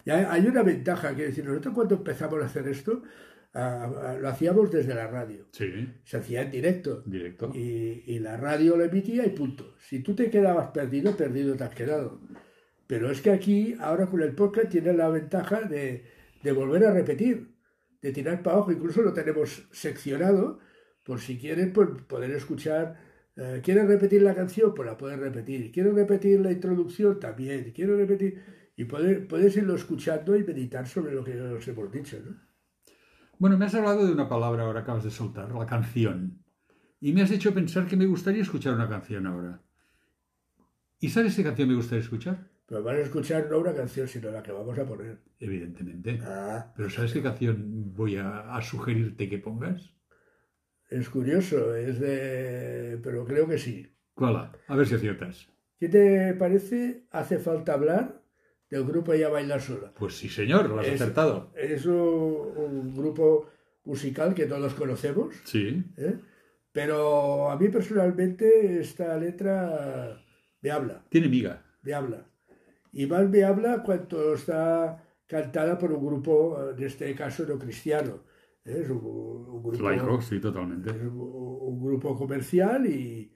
Y 0.06 0.10
hay, 0.10 0.46
una 0.46 0.62
ventaja, 0.62 1.08
quiero 1.14 1.28
decir, 1.28 1.44
nosotros 1.44 1.74
cuando 1.74 1.96
empezamos 1.96 2.42
a 2.42 2.46
hacer 2.46 2.66
esto, 2.66 3.02
lo 3.52 4.28
hacíamos 4.28 4.70
desde 4.70 4.94
la 4.94 5.06
radio. 5.06 5.46
Sí, 5.52 5.86
Se 6.04 6.16
hacía 6.16 6.42
en 6.42 6.50
directo. 6.50 7.02
directo. 7.04 7.50
Y, 7.54 8.04
y 8.06 8.18
la 8.20 8.38
radio 8.38 8.76
lo 8.78 8.84
emitía 8.84 9.26
y 9.26 9.30
punto. 9.30 9.74
Si 9.78 10.02
tú 10.02 10.14
te 10.14 10.30
quedabas 10.30 10.68
perdido, 10.70 11.14
perdido 11.14 11.54
te 11.56 11.64
has 11.64 11.74
quedado. 11.74 12.20
Pero 12.86 13.10
es 13.10 13.20
que 13.20 13.30
aquí, 13.30 13.76
ahora 13.80 14.06
con 14.06 14.22
el 14.22 14.32
podcast, 14.34 14.70
tienes 14.70 14.96
la 14.96 15.10
ventaja 15.10 15.60
de, 15.62 16.04
de 16.42 16.52
volver 16.52 16.86
a 16.86 16.92
repetir, 16.94 17.57
de 18.02 18.12
tirar 18.12 18.42
para 18.42 18.56
abajo. 18.56 18.72
Incluso 18.72 19.02
lo 19.02 19.12
tenemos 19.12 19.68
seccionado, 19.72 20.58
por 21.02 21.20
si 21.20 21.38
quieres 21.38 21.70
pues, 21.72 21.88
poder 22.06 22.30
escuchar 22.32 22.96
Eh, 23.40 23.60
¿Quieres 23.62 23.86
repetir 23.86 24.22
la 24.22 24.34
canción? 24.34 24.74
Pues 24.74 24.88
la 24.88 24.96
puedes 24.96 25.16
repetir. 25.16 25.70
¿Quieres 25.70 25.94
repetir 25.94 26.40
la 26.40 26.50
introducción? 26.50 27.20
También. 27.20 27.72
¿Quieres 27.72 27.96
repetir? 27.96 28.42
Y 28.76 28.84
puedes, 28.84 29.26
puedes 29.28 29.56
irlo 29.56 29.76
escuchando 29.76 30.36
y 30.36 30.42
meditar 30.42 30.88
sobre 30.88 31.12
lo 31.14 31.22
que 31.22 31.40
os 31.40 31.68
hemos 31.68 31.90
dicho, 31.92 32.18
¿no? 32.24 32.34
Bueno, 33.38 33.56
me 33.56 33.66
has 33.66 33.74
hablado 33.76 34.04
de 34.04 34.12
una 34.12 34.28
palabra 34.28 34.64
ahora 34.64 34.80
acabas 34.80 35.04
de 35.04 35.12
soltar, 35.12 35.52
la 35.54 35.66
canción. 35.66 36.42
Y 37.00 37.12
me 37.12 37.22
has 37.22 37.30
hecho 37.30 37.54
pensar 37.54 37.86
que 37.86 37.96
me 37.96 38.06
gustaría 38.06 38.42
escuchar 38.42 38.74
una 38.74 38.88
canción 38.88 39.24
ahora. 39.28 39.62
¿Y 40.98 41.08
sabes 41.10 41.36
qué 41.36 41.44
canción 41.44 41.68
me 41.68 41.76
gustaría 41.76 42.02
escuchar? 42.02 42.47
Pero 42.68 42.82
van 42.82 42.96
a 42.96 43.00
escuchar 43.00 43.48
no 43.50 43.58
una 43.60 43.74
canción, 43.74 44.06
sino 44.06 44.30
la 44.30 44.42
que 44.42 44.52
vamos 44.52 44.78
a 44.78 44.84
poner. 44.84 45.18
Evidentemente. 45.40 46.20
Ah, 46.22 46.70
Pero 46.76 46.90
¿sabes 46.90 47.12
qué 47.14 47.22
canción 47.22 47.94
voy 47.94 48.16
a, 48.16 48.54
a 48.54 48.60
sugerirte 48.62 49.28
que 49.28 49.38
pongas? 49.38 49.94
es 50.90 51.08
curioso, 51.10 51.74
es 51.74 51.98
de... 52.00 52.98
pero 53.02 53.24
creo 53.26 53.46
que 53.46 53.58
sí. 53.58 53.86
¿Cuál? 54.14 54.52
A 54.66 54.76
ver 54.76 54.86
si 54.86 54.94
aciertas. 54.94 55.48
¿Qué 55.78 55.88
te 55.88 56.32
parece? 56.34 57.06
Hace 57.10 57.38
falta 57.38 57.74
hablar 57.74 58.22
del 58.70 58.84
grupo 58.84 59.12
Ella 59.12 59.28
Baila 59.28 59.60
Sola. 59.60 59.92
Pues 59.94 60.14
sí, 60.16 60.28
señor, 60.30 60.68
lo 60.70 60.80
has 60.80 60.86
Es- 60.88 61.00
acertado. 61.00 61.52
Es 61.56 61.84
un, 61.86 61.94
un 61.94 62.96
grupo 62.96 63.50
musical 63.84 64.34
que 64.34 64.46
todos 64.46 64.74
conocemos, 64.74 65.34
Sí. 65.44 65.84
¿eh? 65.96 66.18
pero 66.72 67.50
a 67.50 67.58
mí 67.58 67.68
personalmente 67.68 68.80
esta 68.80 69.16
letra 69.18 70.22
me 70.62 70.70
habla, 70.70 71.04
Tiene 71.10 71.28
miga. 71.28 71.64
me 71.82 71.92
habla. 71.94 72.26
Y 73.00 73.06
más 73.06 73.28
me 73.28 73.44
habla 73.44 73.82
cuando 73.86 74.34
está 74.34 75.02
cantada 75.26 75.78
por 75.78 75.90
un 75.92 76.04
grupo, 76.08 76.32
en 76.76 76.82
este 76.90 77.14
caso 77.14 77.40
no 77.46 77.56
cristiano. 77.64 78.14
¿eh? 78.64 78.80
Es 78.82 78.90
un, 78.90 78.98
un 79.54 79.62
grupo, 79.62 79.84
Laico, 79.84 80.20
sí, 80.20 80.40
totalmente. 80.40 80.90
es 80.90 80.96
un, 80.96 81.18
un 81.70 81.76
grupo 81.86 82.16
comercial 82.16 82.86
y, 82.86 83.32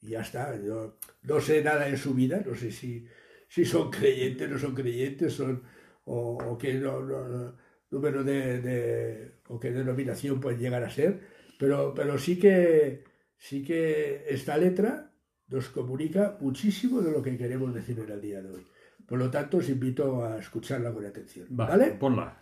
y 0.00 0.08
ya 0.10 0.20
está. 0.20 0.42
Yo 0.62 0.98
no 1.22 1.40
sé 1.40 1.62
nada 1.62 1.86
de 1.86 1.96
su 1.96 2.14
vida, 2.14 2.42
no 2.46 2.54
sé 2.54 2.70
si, 2.70 3.06
si 3.48 3.64
son 3.64 3.90
creyentes, 3.90 4.50
no 4.50 4.58
son 4.58 4.74
creyentes, 4.74 5.32
son, 5.32 5.62
o, 6.04 6.36
o 6.50 6.58
qué 6.58 6.74
no- 6.74 7.00
no- 7.02 7.28
no- 7.28 7.56
número 7.90 8.24
de, 8.24 8.60
de- 8.60 9.32
o 9.48 9.58
qué 9.60 9.70
denominación 9.70 10.40
pueden 10.40 10.60
llegar 10.60 10.82
a 10.84 10.90
ser, 10.90 11.20
pero, 11.58 11.94
pero 11.94 12.18
sí 12.18 12.38
que 12.38 13.04
sí 13.38 13.62
que 13.62 14.24
esta 14.28 14.56
letra 14.58 15.12
nos 15.48 15.68
comunica 15.68 16.36
muchísimo 16.40 17.00
de 17.02 17.12
lo 17.12 17.22
que 17.22 17.36
queremos 17.38 17.72
decir 17.74 17.98
en 18.00 18.10
el 18.10 18.20
día 18.20 18.42
de 18.42 18.50
hoy. 18.50 18.66
Por 19.06 19.18
lo 19.18 19.30
tanto, 19.30 19.58
os 19.58 19.68
invito 19.68 20.24
a 20.24 20.38
escucharla 20.38 20.92
con 20.92 21.06
atención. 21.06 21.46
Va, 21.58 21.66
¿Vale? 21.66 21.92
ponla. 21.92 22.36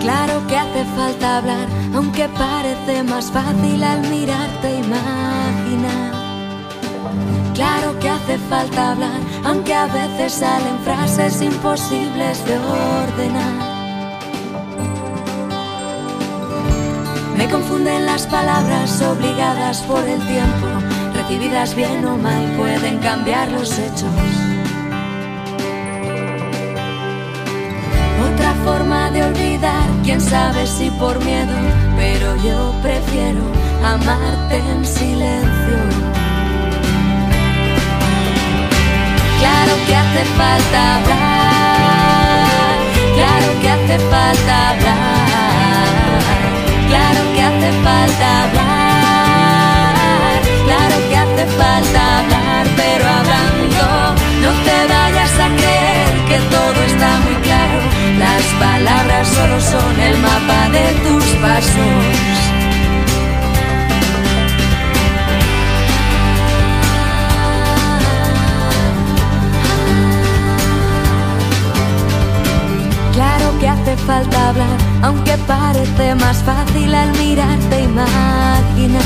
Claro 0.00 0.46
que 0.46 0.56
hace 0.56 0.84
falta 0.94 1.38
hablar, 1.38 1.68
aunque 1.94 2.28
parece 2.28 3.02
más 3.02 3.32
fácil 3.32 3.82
al 3.82 4.00
mirarte 4.10 4.78
imaginar. 4.78 6.13
Claro 7.54 7.96
que 8.00 8.08
hace 8.08 8.36
falta 8.50 8.92
hablar, 8.92 9.20
aunque 9.44 9.72
a 9.72 9.86
veces 9.86 10.32
salen 10.32 10.76
frases 10.80 11.40
imposibles 11.40 12.44
de 12.44 12.58
ordenar. 12.58 13.74
Me 17.36 17.48
confunden 17.48 18.06
las 18.06 18.26
palabras 18.26 19.00
obligadas 19.02 19.82
por 19.82 20.02
el 20.02 20.20
tiempo, 20.26 20.66
recibidas 21.14 21.76
bien 21.76 22.04
o 22.04 22.16
mal 22.16 22.44
pueden 22.56 22.98
cambiar 22.98 23.48
los 23.52 23.78
hechos. 23.78 24.10
Otra 28.32 28.54
forma 28.64 29.10
de 29.10 29.22
olvidar, 29.22 29.88
quién 30.02 30.20
sabe 30.20 30.66
si 30.66 30.90
por 30.90 31.24
miedo, 31.24 31.54
pero 31.96 32.34
yo 32.42 32.74
prefiero 32.82 33.42
amarte 33.84 34.56
en 34.56 34.84
silencio. 34.84 36.23
Claro 39.44 39.74
que 39.86 39.94
hace 39.94 40.24
falta 40.40 40.78
hablar, 40.96 42.76
claro 43.14 43.48
que 43.60 43.68
hace 43.76 43.96
falta 44.12 44.52
hablar, 44.70 46.22
claro 46.88 47.22
que 47.34 47.42
hace 47.42 47.70
falta 47.86 48.26
hablar, 48.44 50.34
claro 50.64 50.96
que 51.10 51.16
hace 51.24 51.44
falta 51.60 52.00
hablar, 52.20 52.64
pero 52.74 53.04
hablando 53.18 53.86
no 54.44 54.50
te 54.66 54.76
vayas 54.94 55.34
a 55.46 55.48
creer 55.60 56.12
que 56.28 56.38
todo 56.54 56.78
está 56.90 57.10
muy 57.26 57.36
claro, 57.46 57.78
las 58.24 58.44
palabras 58.66 59.28
solo 59.28 59.60
son 59.60 60.00
el 60.00 60.16
mapa 60.20 60.60
de 60.70 60.86
tus 61.04 61.24
pasos. 61.44 62.13
Hace 73.84 73.96
falta 73.98 74.48
hablar, 74.48 74.78
aunque 75.02 75.36
parece 75.46 76.14
más 76.14 76.38
fácil 76.38 76.94
al 76.94 77.10
mirarte 77.18 77.82
imaginar. 77.82 79.02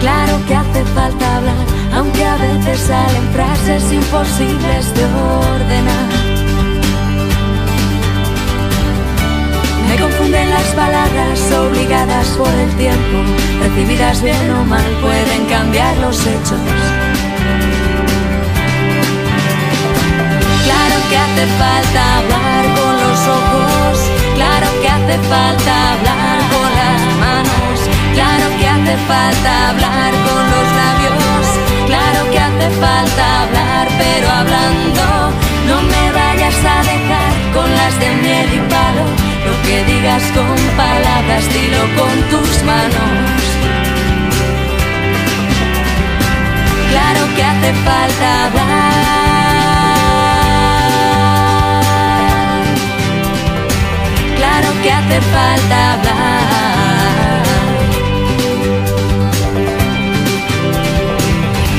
Claro 0.00 0.44
que 0.46 0.54
hace 0.56 0.84
falta 0.86 1.36
hablar, 1.36 1.64
aunque 1.94 2.24
a 2.24 2.36
veces 2.36 2.80
salen 2.80 3.28
frases 3.32 3.92
imposibles 3.92 4.94
de 4.96 5.04
ordenar. 5.04 6.08
Me 9.88 9.96
confunden 10.00 10.50
las 10.50 10.66
palabras 10.74 11.52
obligadas 11.52 12.26
por 12.36 12.48
el 12.48 12.70
tiempo, 12.76 13.18
recibidas 13.60 14.20
bien 14.20 14.50
o 14.50 14.64
mal 14.64 14.90
pueden 15.00 15.46
cambiar 15.48 15.96
los 15.98 16.18
hechos. 16.26 16.60
Claro 20.64 20.96
que 21.08 21.16
hace 21.18 21.46
falta 21.58 22.31
claro 24.34 24.66
que 24.80 24.88
hace 24.88 25.18
falta 25.28 25.92
hablar 25.92 26.38
con 26.50 26.68
las 26.80 27.02
manos, 27.20 27.78
claro 28.14 28.46
que 28.58 28.66
hace 28.66 28.96
falta 29.06 29.68
hablar 29.70 30.12
con 30.26 30.42
los 30.54 30.66
labios, 30.80 31.44
claro 31.86 32.30
que 32.30 32.38
hace 32.38 32.70
falta 32.80 33.42
hablar, 33.42 33.88
pero 33.98 34.28
hablando 34.28 35.04
no 35.68 35.82
me 35.82 36.12
vayas 36.12 36.58
a 36.64 36.82
dejar 36.82 37.32
con 37.54 37.70
las 37.70 37.98
de 38.00 38.10
miel 38.22 38.54
y 38.54 38.60
palo, 38.72 39.04
lo 39.46 39.54
que 39.66 39.84
digas 39.84 40.22
con 40.34 40.56
palabras, 40.76 41.44
dilo 41.52 41.82
con 41.98 42.14
tus 42.30 42.62
manos. 42.64 43.42
Claro 46.90 47.22
que 47.36 47.42
hace 47.42 47.72
falta 47.84 48.44
hablar. 48.46 49.31
Que 54.82 54.90
hace 54.90 55.20
falta 55.20 55.92
hablar. 55.92 57.42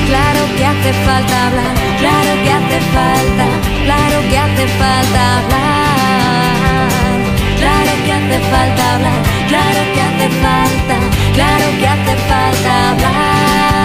Claro 0.08 0.42
que 0.58 0.66
hace 0.66 0.94
falta 1.06 1.48
hablar. 1.48 1.74
Claro 2.00 2.32
que 2.44 2.52
hace 2.52 2.80
falta. 2.96 3.46
Claro 3.84 4.18
que 4.30 4.38
hace 4.38 4.68
falta 4.80 5.38
hablar. 5.38 6.90
Claro 7.60 7.94
que 8.06 8.12
hace 8.14 8.40
falta 8.52 8.94
hablar. 8.94 9.20
Claro 9.50 9.82
que 9.94 10.02
hace 10.08 10.28
falta. 10.46 10.96
Claro 11.34 11.66
que 11.80 11.88
hace 11.88 12.16
falta 12.30 12.90
hablar. 12.92 13.83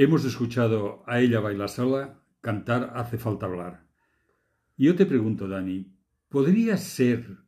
Hemos 0.00 0.24
escuchado 0.24 1.02
a 1.08 1.18
ella 1.18 1.40
bailar 1.40 1.68
sola, 1.68 2.22
cantar 2.40 2.92
Hace 2.94 3.18
falta 3.18 3.46
hablar. 3.46 3.84
Yo 4.76 4.94
te 4.94 5.06
pregunto, 5.06 5.48
Dani, 5.48 5.92
¿podría 6.28 6.76
ser 6.76 7.38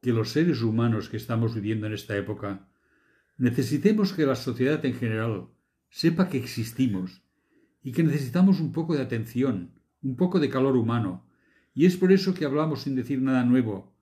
que 0.00 0.12
los 0.12 0.30
seres 0.30 0.62
humanos 0.62 1.08
que 1.08 1.16
estamos 1.16 1.52
viviendo 1.52 1.88
en 1.88 1.94
esta 1.94 2.16
época 2.16 2.68
necesitemos 3.38 4.12
que 4.12 4.24
la 4.24 4.36
sociedad 4.36 4.84
en 4.86 4.94
general 4.94 5.48
sepa 5.88 6.28
que 6.28 6.38
existimos 6.38 7.24
y 7.82 7.90
que 7.90 8.04
necesitamos 8.04 8.60
un 8.60 8.70
poco 8.70 8.94
de 8.94 9.02
atención, 9.02 9.72
un 10.00 10.14
poco 10.14 10.38
de 10.38 10.48
calor 10.48 10.76
humano, 10.76 11.26
y 11.74 11.86
es 11.86 11.96
por 11.96 12.12
eso 12.12 12.34
que 12.34 12.44
hablamos 12.44 12.82
sin 12.82 12.94
decir 12.94 13.20
nada 13.20 13.42
nuevo, 13.42 13.92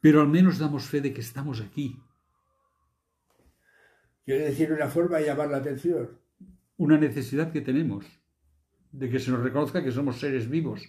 pero 0.00 0.20
al 0.20 0.28
menos 0.28 0.58
damos 0.58 0.86
fe 0.86 1.00
de 1.00 1.12
que 1.14 1.20
estamos 1.20 1.60
aquí. 1.60 2.02
Quiere 4.24 4.46
decir 4.46 4.72
una 4.72 4.88
forma 4.88 5.18
de 5.18 5.26
llamar 5.26 5.50
la 5.50 5.58
atención. 5.58 6.18
Una 6.80 6.96
necesidad 6.96 7.52
que 7.52 7.60
tenemos 7.60 8.06
de 8.90 9.10
que 9.10 9.18
se 9.18 9.30
nos 9.30 9.42
reconozca 9.42 9.84
que 9.84 9.92
somos 9.92 10.18
seres 10.18 10.48
vivos, 10.48 10.80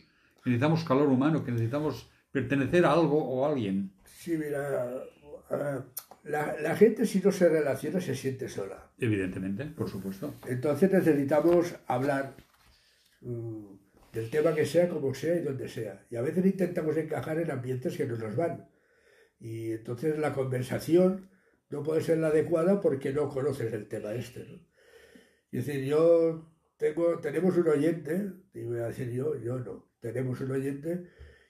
que 0.42 0.50
necesitamos 0.50 0.86
calor 0.86 1.10
humano, 1.10 1.44
que 1.44 1.52
necesitamos 1.52 2.10
pertenecer 2.32 2.86
a 2.86 2.94
algo 2.94 3.22
o 3.22 3.46
a 3.46 3.50
alguien. 3.50 3.92
Sí, 4.06 4.38
mira, 4.38 5.04
la, 6.24 6.56
la 6.62 6.76
gente 6.78 7.06
si 7.06 7.20
no 7.20 7.30
se 7.30 7.50
relaciona 7.50 8.00
se 8.00 8.16
siente 8.16 8.48
sola. 8.48 8.90
Evidentemente, 9.00 9.66
por 9.66 9.90
supuesto. 9.90 10.34
Entonces 10.48 10.94
necesitamos 10.94 11.76
hablar 11.88 12.36
mm, 13.20 13.66
del 14.14 14.30
tema 14.30 14.56
que 14.56 14.66
sea, 14.66 14.88
como 14.88 15.14
sea 15.14 15.36
y 15.36 15.44
donde 15.44 15.68
sea. 15.68 16.06
Y 16.10 16.16
a 16.16 16.22
veces 16.22 16.46
intentamos 16.46 16.96
encajar 16.96 17.38
en 17.38 17.52
ambientes 17.52 17.98
que 17.98 18.06
no 18.06 18.16
nos 18.16 18.38
van. 18.38 18.66
Y 19.42 19.74
entonces 19.74 20.18
la 20.20 20.34
conversación 20.34 21.30
no 21.70 21.84
puede 21.84 22.00
ser 22.00 22.20
la 22.20 22.28
adecuada 22.28 22.80
porque 22.80 23.12
no 23.12 23.28
conoces 23.28 23.74
el 23.74 23.90
tema 23.90 24.14
este. 24.14 24.46
¿no? 24.46 24.71
Es 25.52 25.66
decir, 25.66 25.86
yo 25.86 26.50
tengo, 26.78 27.20
tenemos 27.20 27.58
un 27.58 27.68
oyente, 27.68 28.32
y 28.54 28.64
voy 28.64 28.80
a 28.80 28.88
decir 28.88 29.12
yo, 29.12 29.36
yo 29.36 29.60
no, 29.60 29.92
tenemos 30.00 30.40
un 30.42 30.52
oyente 30.52 31.06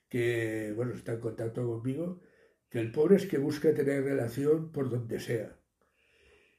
que, 0.09 0.73
bueno, 0.75 0.93
está 0.93 1.13
en 1.13 1.19
contacto 1.21 1.65
conmigo, 1.65 2.21
que 2.69 2.79
el 2.79 2.91
pobre 2.91 3.17
es 3.17 3.25
que 3.27 3.37
busca 3.37 3.73
tener 3.73 4.03
relación 4.03 4.71
por 4.71 4.89
donde 4.89 5.19
sea. 5.19 5.57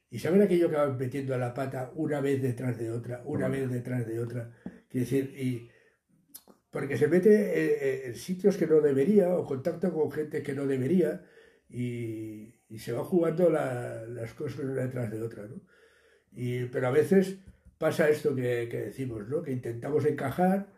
Y 0.09 0.19
saben 0.19 0.41
aquello 0.41 0.69
que 0.69 0.75
van 0.75 0.97
metiendo 0.97 1.33
a 1.33 1.37
la 1.39 1.53
pata 1.53 1.91
una 1.95 2.21
vez 2.21 2.41
detrás 2.41 2.77
de 2.77 2.91
otra, 2.91 3.23
una 3.25 3.47
vez 3.49 3.69
detrás 3.69 4.05
de 4.07 4.19
otra. 4.19 4.51
Quiere 4.87 5.05
decir, 5.05 5.33
y 5.37 5.69
porque 6.71 6.97
se 6.97 7.07
mete 7.07 8.05
en, 8.05 8.09
en 8.11 8.15
sitios 8.15 8.57
que 8.57 8.67
no 8.67 8.81
debería 8.81 9.35
o 9.35 9.45
contacta 9.45 9.91
con 9.91 10.11
gente 10.11 10.43
que 10.43 10.53
no 10.53 10.65
debería 10.67 11.23
y, 11.69 12.53
se 12.79 12.91
va 12.91 13.03
jugando 13.03 13.49
la- 13.51 14.03
las 14.07 14.33
cosas 14.33 14.59
una 14.59 14.83
detrás 14.83 15.11
de 15.11 15.21
otra. 15.21 15.47
¿no? 15.47 15.61
Y, 16.35 16.65
pero 16.65 16.87
a 16.87 16.91
veces 16.91 17.39
pasa 17.77 18.09
esto 18.09 18.35
que, 18.35 18.67
que 18.69 18.77
decimos, 18.79 19.27
¿no? 19.27 19.41
que 19.43 19.51
intentamos 19.51 20.05
encajar 20.05 20.73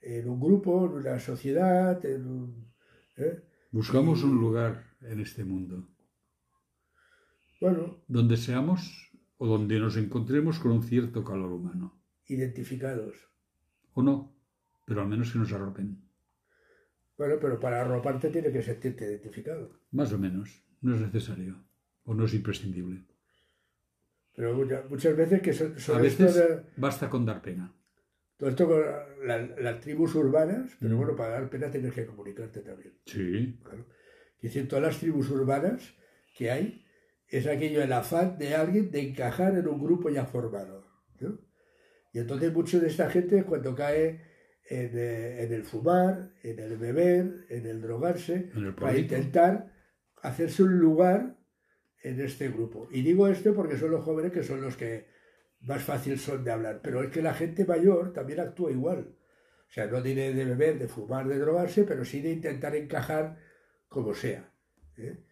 en 0.00 0.28
un 0.28 0.40
grupo, 0.40 0.86
en 0.86 0.92
una 0.92 1.18
sociedad, 1.20 2.04
en 2.04 2.26
un... 2.26 2.72
¿eh? 3.16 3.42
Buscamos 3.70 4.22
un 4.24 4.40
lugar 4.40 4.84
en 5.02 5.20
este 5.20 5.44
mundo 5.44 5.88
Bueno, 7.60 8.02
donde 8.08 8.36
seamos 8.36 9.12
o 9.38 9.46
donde 9.46 9.78
nos 9.78 9.96
encontremos 9.96 10.58
con 10.58 10.72
un 10.72 10.82
cierto 10.82 11.24
calor 11.24 11.52
humano. 11.52 12.02
identificados. 12.26 13.14
O 13.94 14.02
no, 14.02 14.34
pero 14.86 15.02
al 15.02 15.08
menos 15.08 15.32
que 15.32 15.38
nos 15.38 15.52
arropen. 15.52 16.02
Bueno, 17.16 17.36
pero 17.40 17.58
para 17.60 17.80
arroparte 17.82 18.30
tiene 18.30 18.50
que 18.52 18.62
sentirte 18.62 19.04
identificado. 19.04 19.78
Más 19.92 20.12
o 20.12 20.18
menos. 20.18 20.64
No 20.80 20.94
es 20.94 21.00
necesario. 21.02 21.62
O 22.04 22.14
no 22.14 22.24
es 22.24 22.32
imprescindible. 22.34 23.04
Pero 24.40 24.54
mucha- 24.54 24.82
muchas 24.88 25.14
veces 25.14 25.42
que 25.42 25.52
so- 25.52 25.70
A 25.76 25.78
sobre 25.78 26.08
esto 26.08 26.24
de- 26.32 26.62
basta 26.78 27.10
con 27.10 27.26
dar 27.26 27.42
pena. 27.42 27.74
todo 28.38 28.48
esto 28.48 28.66
con 28.66 28.80
la- 29.28 29.46
las 29.58 29.80
tribus 29.80 30.14
urbanas, 30.14 30.78
pero 30.80 30.94
Mm. 30.94 30.98
bueno, 30.98 31.14
para 31.14 31.32
dar 31.32 31.50
pena 31.50 31.70
tienes 31.70 31.92
que 31.92 32.06
comunicarte 32.06 32.60
también. 32.60 32.94
Sí, 33.04 33.60
Claro. 33.62 33.84
Es 34.36 34.42
decir, 34.44 34.66
todas 34.66 34.82
las 34.82 34.98
tribus 34.98 35.28
urbanas 35.30 35.94
que 36.34 36.50
hay 36.50 36.86
es 37.28 37.46
aquello, 37.46 37.82
el 37.82 37.92
afán 37.92 38.38
de 38.38 38.54
alguien 38.54 38.90
de 38.90 39.00
encajar 39.10 39.58
en 39.58 39.68
un 39.68 39.78
grupo 39.78 40.08
ya 40.08 40.24
formado. 40.24 40.86
¿no? 41.20 41.38
Y 42.14 42.18
entonces 42.20 42.50
mucho 42.50 42.80
de 42.80 42.86
esta 42.88 43.10
gente 43.10 43.44
cuando 43.44 43.74
cae 43.74 44.22
en, 44.70 44.90
eh, 44.98 45.42
en 45.44 45.52
el 45.52 45.64
fumar, 45.64 46.30
en 46.42 46.58
el 46.60 46.78
beber, 46.78 47.44
en 47.50 47.66
el 47.66 47.82
drogarse, 47.82 48.48
En 48.54 48.64
el 48.64 48.74
para 48.74 48.96
intentar 48.96 49.70
hacerse 50.22 50.62
un 50.62 50.78
lugar 50.78 51.36
en 52.02 52.20
este 52.20 52.48
grupo. 52.48 52.88
Y 52.90 53.02
digo 53.02 53.28
esto 53.28 53.54
porque 53.54 53.76
son 53.76 53.90
los 53.90 54.04
jóvenes 54.04 54.32
que 54.32 54.42
son 54.42 54.60
los 54.60 54.76
que 54.76 55.06
más 55.60 55.82
fácil 55.82 56.18
son 56.18 56.42
de 56.42 56.50
hablar, 56.50 56.80
pero 56.82 57.02
es 57.02 57.10
que 57.10 57.22
la 57.22 57.34
gente 57.34 57.64
mayor 57.64 58.12
también 58.12 58.40
actúa 58.40 58.70
igual. 58.70 59.14
O 59.68 59.72
sea, 59.72 59.86
no 59.86 60.02
diré 60.02 60.32
de 60.32 60.44
beber, 60.44 60.78
de 60.78 60.88
fumar, 60.88 61.28
de 61.28 61.38
drogarse, 61.38 61.84
pero 61.84 62.04
sí 62.04 62.20
de 62.20 62.32
intentar 62.32 62.74
encajar 62.74 63.38
como 63.88 64.14
sea. 64.14 64.52
¿eh? 64.96 65.22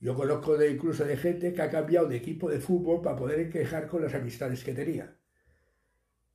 Yo 0.00 0.14
conozco 0.14 0.56
de, 0.56 0.70
incluso 0.70 1.04
de 1.04 1.16
gente 1.16 1.52
que 1.52 1.62
ha 1.62 1.70
cambiado 1.70 2.08
de 2.08 2.16
equipo 2.16 2.48
de 2.50 2.60
fútbol 2.60 3.02
para 3.02 3.16
poder 3.16 3.40
encajar 3.40 3.88
con 3.88 4.02
las 4.02 4.14
amistades 4.14 4.64
que 4.64 4.72
tenía. 4.72 5.16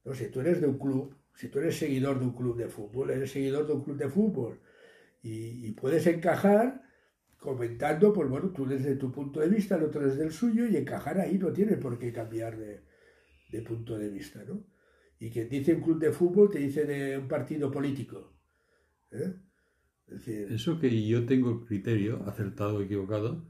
No, 0.03 0.13
si 0.13 0.27
tú 0.27 0.41
eres 0.41 0.61
de 0.61 0.67
un 0.67 0.77
club, 0.77 1.15
si 1.33 1.49
tú 1.49 1.59
eres 1.59 1.77
seguidor 1.77 2.19
de 2.19 2.25
un 2.25 2.35
club 2.35 2.57
de 2.57 2.67
fútbol, 2.67 3.09
eres 3.09 3.31
seguidor 3.31 3.65
de 3.65 3.73
un 3.73 3.83
club 3.83 3.97
de 3.97 4.09
fútbol 4.09 4.61
y, 5.21 5.67
y 5.67 5.71
puedes 5.71 6.05
encajar 6.07 6.86
comentando, 7.47 8.11
pues 8.11 8.29
bueno, 8.29 8.49
tú 8.49 8.65
desde 8.65 8.97
tu 8.97 9.09
punto 9.09 9.39
de 9.39 9.47
vista, 9.47 9.77
el 9.77 9.83
otro 9.83 10.05
desde 10.05 10.25
el 10.25 10.33
suyo 10.33 10.67
y 10.67 10.75
encajar 10.75 11.17
ahí 11.17 11.37
no 11.37 11.53
tiene 11.53 11.77
por 11.77 11.97
qué 11.97 12.11
cambiar 12.11 12.57
de, 12.57 12.81
de 13.49 13.61
punto 13.61 13.97
de 13.97 14.09
vista, 14.09 14.43
¿no? 14.45 14.65
Y 15.17 15.29
quien 15.29 15.47
dice 15.47 15.73
un 15.73 15.81
club 15.81 15.97
de 15.97 16.11
fútbol 16.11 16.49
te 16.51 16.59
dice 16.59 16.83
de 16.85 17.17
un 17.17 17.29
partido 17.29 17.71
político. 17.71 18.33
¿eh? 19.11 19.33
Es 20.07 20.25
decir, 20.25 20.51
Eso 20.51 20.77
que 20.77 21.07
yo 21.07 21.25
tengo 21.25 21.51
el 21.51 21.65
criterio, 21.65 22.21
acertado 22.27 22.77
o 22.77 22.81
equivocado, 22.81 23.45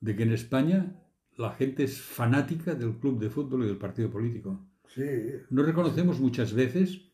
de 0.00 0.16
que 0.16 0.22
en 0.22 0.32
España 0.32 0.96
la 1.36 1.52
gente 1.52 1.84
es 1.84 2.00
fanática 2.00 2.74
del 2.74 2.94
club 3.00 3.20
de 3.20 3.28
fútbol 3.28 3.64
y 3.64 3.66
del 3.66 3.76
partido 3.76 4.10
político. 4.10 4.66
sí, 4.88 5.04
No 5.50 5.62
reconocemos 5.62 6.20
muchas 6.20 6.54
veces 6.54 7.12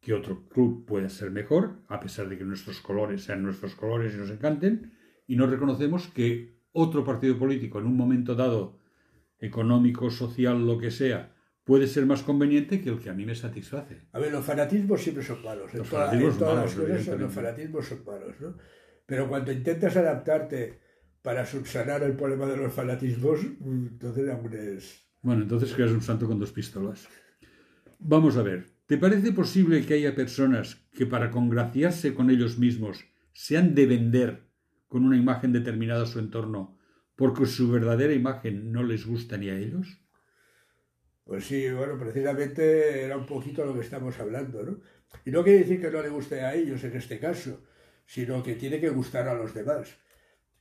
que 0.00 0.14
otro 0.14 0.48
club 0.48 0.86
pueda 0.86 1.08
ser 1.08 1.32
mejor, 1.32 1.82
a 1.88 1.98
pesar 1.98 2.28
de 2.28 2.38
que 2.38 2.44
nuestros 2.44 2.80
colores 2.80 3.24
sean 3.24 3.42
nuestros 3.42 3.74
colores 3.74 4.14
y 4.14 4.18
nos 4.18 4.30
encanten, 4.30 4.92
y 5.32 5.36
no 5.36 5.46
reconocemos 5.46 6.08
que 6.08 6.58
otro 6.72 7.04
partido 7.04 7.38
político 7.38 7.78
en 7.80 7.86
un 7.86 7.96
momento 7.96 8.34
dado, 8.34 8.78
económico, 9.38 10.10
social, 10.10 10.66
lo 10.66 10.76
que 10.78 10.90
sea, 10.90 11.34
puede 11.64 11.86
ser 11.86 12.04
más 12.06 12.22
conveniente 12.22 12.80
que 12.82 12.90
el 12.90 12.98
que 12.98 13.08
a 13.10 13.14
mí 13.14 13.24
me 13.24 13.34
satisface. 13.34 14.02
A 14.12 14.18
ver, 14.18 14.30
los 14.32 14.44
fanatismos 14.44 15.00
siempre 15.02 15.24
son 15.24 15.42
malos. 15.42 15.72
En, 15.72 15.78
Los 15.80 15.88
toda- 15.88 16.06
fanatismos 16.10 16.32
en 16.34 16.38
son 16.38 16.38
todas 16.48 16.56
malos, 16.56 16.76
las 16.76 16.88
cosas 16.88 17.04
son- 17.06 17.20
los 17.22 17.32
fanatismos 17.32 17.86
son 17.86 18.04
malos, 18.04 18.34
¿no? 18.40 18.56
Pero 19.06 19.28
cuando 19.28 19.52
intentas 19.52 19.96
adaptarte 19.96 20.80
para 21.22 21.46
subsanar 21.46 22.02
el 22.02 22.12
problema 22.14 22.46
de 22.46 22.56
los 22.58 22.72
fanatismos, 22.74 23.40
mm, 23.60 23.86
entonces 23.92 24.28
aún 24.28 24.52
es... 24.54 25.02
Bueno, 25.22 25.42
entonces 25.42 25.72
creas 25.72 25.92
un 25.92 26.02
santo 26.02 26.26
con 26.26 26.38
dos 26.38 26.52
pistolas. 26.52 27.08
Vamos 28.00 28.36
a 28.36 28.42
ver, 28.42 28.66
¿te 28.86 28.98
parece 28.98 29.32
posible 29.32 29.84
que 29.86 29.94
haya 29.94 30.14
personas 30.14 30.76
que 30.92 31.06
para 31.06 31.30
congraciarse 31.30 32.12
con 32.14 32.28
ellos 32.30 32.58
mismos 32.58 33.04
se 33.32 33.56
han 33.56 33.74
de 33.74 33.86
vender 33.86 34.51
con 34.92 35.06
una 35.06 35.16
imagen 35.16 35.54
determinada 35.54 36.02
a 36.02 36.06
su 36.06 36.18
entorno 36.18 36.76
porque 37.16 37.46
su 37.46 37.70
verdadera 37.70 38.12
imagen 38.12 38.70
no 38.72 38.82
les 38.82 39.06
gusta 39.06 39.38
ni 39.38 39.48
a 39.48 39.56
ellos? 39.56 39.98
Pues 41.24 41.46
sí, 41.46 41.70
bueno, 41.70 41.98
precisamente 41.98 43.02
era 43.02 43.16
un 43.16 43.24
poquito 43.24 43.64
lo 43.64 43.72
que 43.72 43.80
estamos 43.80 44.20
hablando, 44.20 44.62
¿no? 44.62 44.80
Y 45.24 45.30
no 45.30 45.42
quiere 45.42 45.60
decir 45.60 45.80
que 45.80 45.90
no 45.90 46.02
le 46.02 46.10
guste 46.10 46.42
a 46.42 46.54
ellos 46.54 46.84
en 46.84 46.94
este 46.94 47.18
caso, 47.18 47.62
sino 48.04 48.42
que 48.42 48.54
tiene 48.54 48.80
que 48.80 48.90
gustar 48.90 49.28
a 49.28 49.34
los 49.34 49.54
demás. 49.54 49.96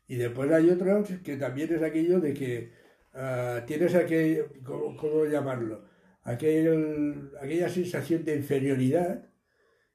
Y 0.07 0.15
después 0.15 0.49
hay 0.49 0.69
otros 0.69 1.09
que 1.25 1.35
también 1.35 1.73
es 1.73 1.81
aquello 1.81 2.21
de 2.21 2.33
que 2.33 2.71
ah, 3.13 3.63
tienes 3.67 3.93
aquel, 3.95 4.45
¿cómo, 4.63 5.25
llamarlo? 5.25 5.83
Aquel, 6.23 7.31
aquella 7.41 7.67
sensación 7.67 8.23
de 8.23 8.37
inferioridad 8.37 9.25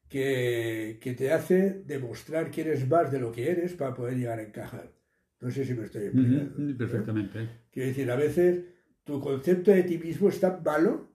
que, 0.09 0.99
que 1.01 1.15
te 1.15 1.33
hace 1.33 1.83
demostrar 1.85 2.51
que 2.51 2.63
eres 2.63 2.89
más 2.89 3.11
de 3.11 3.21
lo 3.21 3.33
que 3.33 3.51
eres 3.51 3.75
para 3.75 3.95
poder 3.95 4.17
llegar 4.17 4.39
a 4.39 4.43
encajar. 4.43 4.93
No 5.41 5.51
sé 5.51 5.65
si 5.65 5.75
me 5.75 5.85
estoy 5.85 6.05
explicando. 6.05 6.79
Perfectamente. 6.79 7.49
Quiero 7.71 7.89
decir, 7.89 8.11
a 8.11 8.17
veces 8.17 8.65
tu 9.05 9.21
concepto 9.21 9.71
de 9.71 9.83
ti 9.83 9.99
mismo 9.99 10.29
es 10.29 10.41
tan 10.41 10.63
malo 10.63 11.13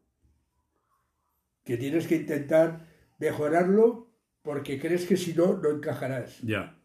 que 1.63 1.77
tienes 1.77 2.07
que 2.07 2.15
intentar 2.15 2.87
mejorarlo 3.19 4.11
porque 4.41 4.79
crees 4.79 5.05
que 5.05 5.17
si 5.17 5.33
no, 5.33 5.57
no 5.57 5.69
encajarás. 5.69 6.41
Ya. 6.41 6.77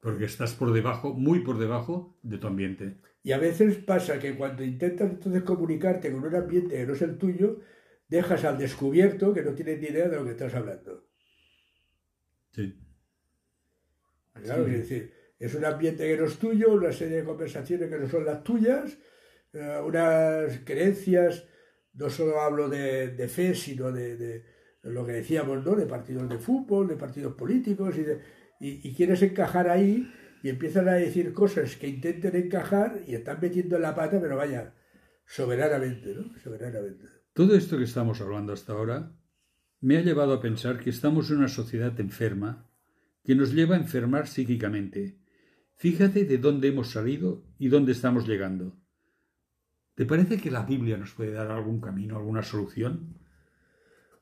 Porque 0.00 0.24
estás 0.24 0.54
por 0.54 0.72
debajo, 0.72 1.14
muy 1.14 1.40
por 1.40 1.58
debajo 1.58 2.18
de 2.22 2.38
tu 2.38 2.46
ambiente. 2.46 2.96
Y 3.22 3.32
a 3.32 3.38
veces 3.38 3.76
pasa 3.76 4.18
que 4.18 4.34
cuando 4.34 4.64
intentas 4.64 5.10
entonces 5.10 5.42
comunicarte 5.42 6.10
con 6.10 6.24
un 6.24 6.34
ambiente 6.34 6.76
que 6.76 6.86
no 6.86 6.94
es 6.94 7.02
el 7.02 7.18
tuyo, 7.18 7.60
dejas 8.08 8.44
al 8.44 8.58
descubierto 8.58 9.32
que 9.32 9.42
no 9.42 9.54
tienes 9.54 9.80
ni 9.80 9.88
idea 9.88 10.08
de 10.08 10.16
lo 10.16 10.24
que 10.24 10.32
estás 10.32 10.54
hablando. 10.54 11.06
Sí. 12.52 12.78
Claro, 14.42 14.64
Sí. 14.66 14.70
es 14.72 14.78
decir, 14.78 15.12
es 15.38 15.54
un 15.54 15.64
ambiente 15.64 16.06
que 16.08 16.16
no 16.16 16.26
es 16.26 16.36
tuyo, 16.38 16.72
una 16.72 16.92
serie 16.92 17.18
de 17.18 17.24
conversaciones 17.24 17.90
que 17.90 17.98
no 17.98 18.08
son 18.08 18.24
las 18.24 18.42
tuyas, 18.44 18.96
eh, 19.52 19.80
unas 19.84 20.60
creencias, 20.64 21.46
no 21.94 22.08
solo 22.08 22.40
hablo 22.40 22.68
de, 22.68 23.08
de 23.08 23.28
fe, 23.28 23.54
sino 23.54 23.92
de, 23.92 24.16
de 24.16 24.44
lo 24.84 25.04
que 25.04 25.12
decíamos, 25.12 25.64
¿no? 25.64 25.74
De 25.76 25.86
partidos 25.86 26.28
de 26.28 26.38
fútbol, 26.38 26.88
de 26.88 26.96
partidos 26.96 27.34
políticos, 27.34 27.96
y, 27.98 28.02
de- 28.02 28.20
y- 28.60 28.88
y 28.88 28.94
quieres 28.94 29.22
encajar 29.22 29.68
ahí 29.68 30.10
y 30.42 30.48
empiezan 30.48 30.88
a 30.88 30.94
decir 30.94 31.32
cosas 31.32 31.76
que 31.76 31.86
intenten 31.88 32.34
encajar 32.36 33.00
y 33.06 33.14
están 33.14 33.38
metiendo 33.40 33.76
en 33.76 33.82
la 33.82 33.94
pata, 33.94 34.20
pero 34.20 34.36
vaya, 34.36 34.74
soberanamente, 35.26 36.14
¿no? 36.14 36.36
Soberanamente. 36.42 37.06
Todo 37.32 37.54
esto 37.54 37.76
que 37.78 37.84
estamos 37.84 38.20
hablando 38.20 38.52
hasta 38.52 38.72
ahora 38.72 39.12
me 39.82 39.98
ha 39.98 40.00
llevado 40.00 40.32
a 40.32 40.40
pensar 40.40 40.78
que 40.78 40.90
estamos 40.90 41.30
en 41.30 41.38
una 41.38 41.48
sociedad 41.48 41.98
enferma 41.98 42.68
que 43.24 43.34
nos 43.34 43.52
lleva 43.52 43.74
a 43.74 43.80
enfermar 43.80 44.28
psíquicamente. 44.28 45.18
Fíjate 45.74 46.24
de 46.24 46.38
dónde 46.38 46.68
hemos 46.68 46.92
salido 46.92 47.42
y 47.58 47.68
dónde 47.68 47.90
estamos 47.90 48.28
llegando. 48.28 48.76
¿Te 49.96 50.06
parece 50.06 50.38
que 50.40 50.52
la 50.52 50.62
Biblia 50.62 50.96
nos 50.96 51.12
puede 51.12 51.32
dar 51.32 51.50
algún 51.50 51.80
camino, 51.80 52.16
alguna 52.16 52.44
solución? 52.44 53.18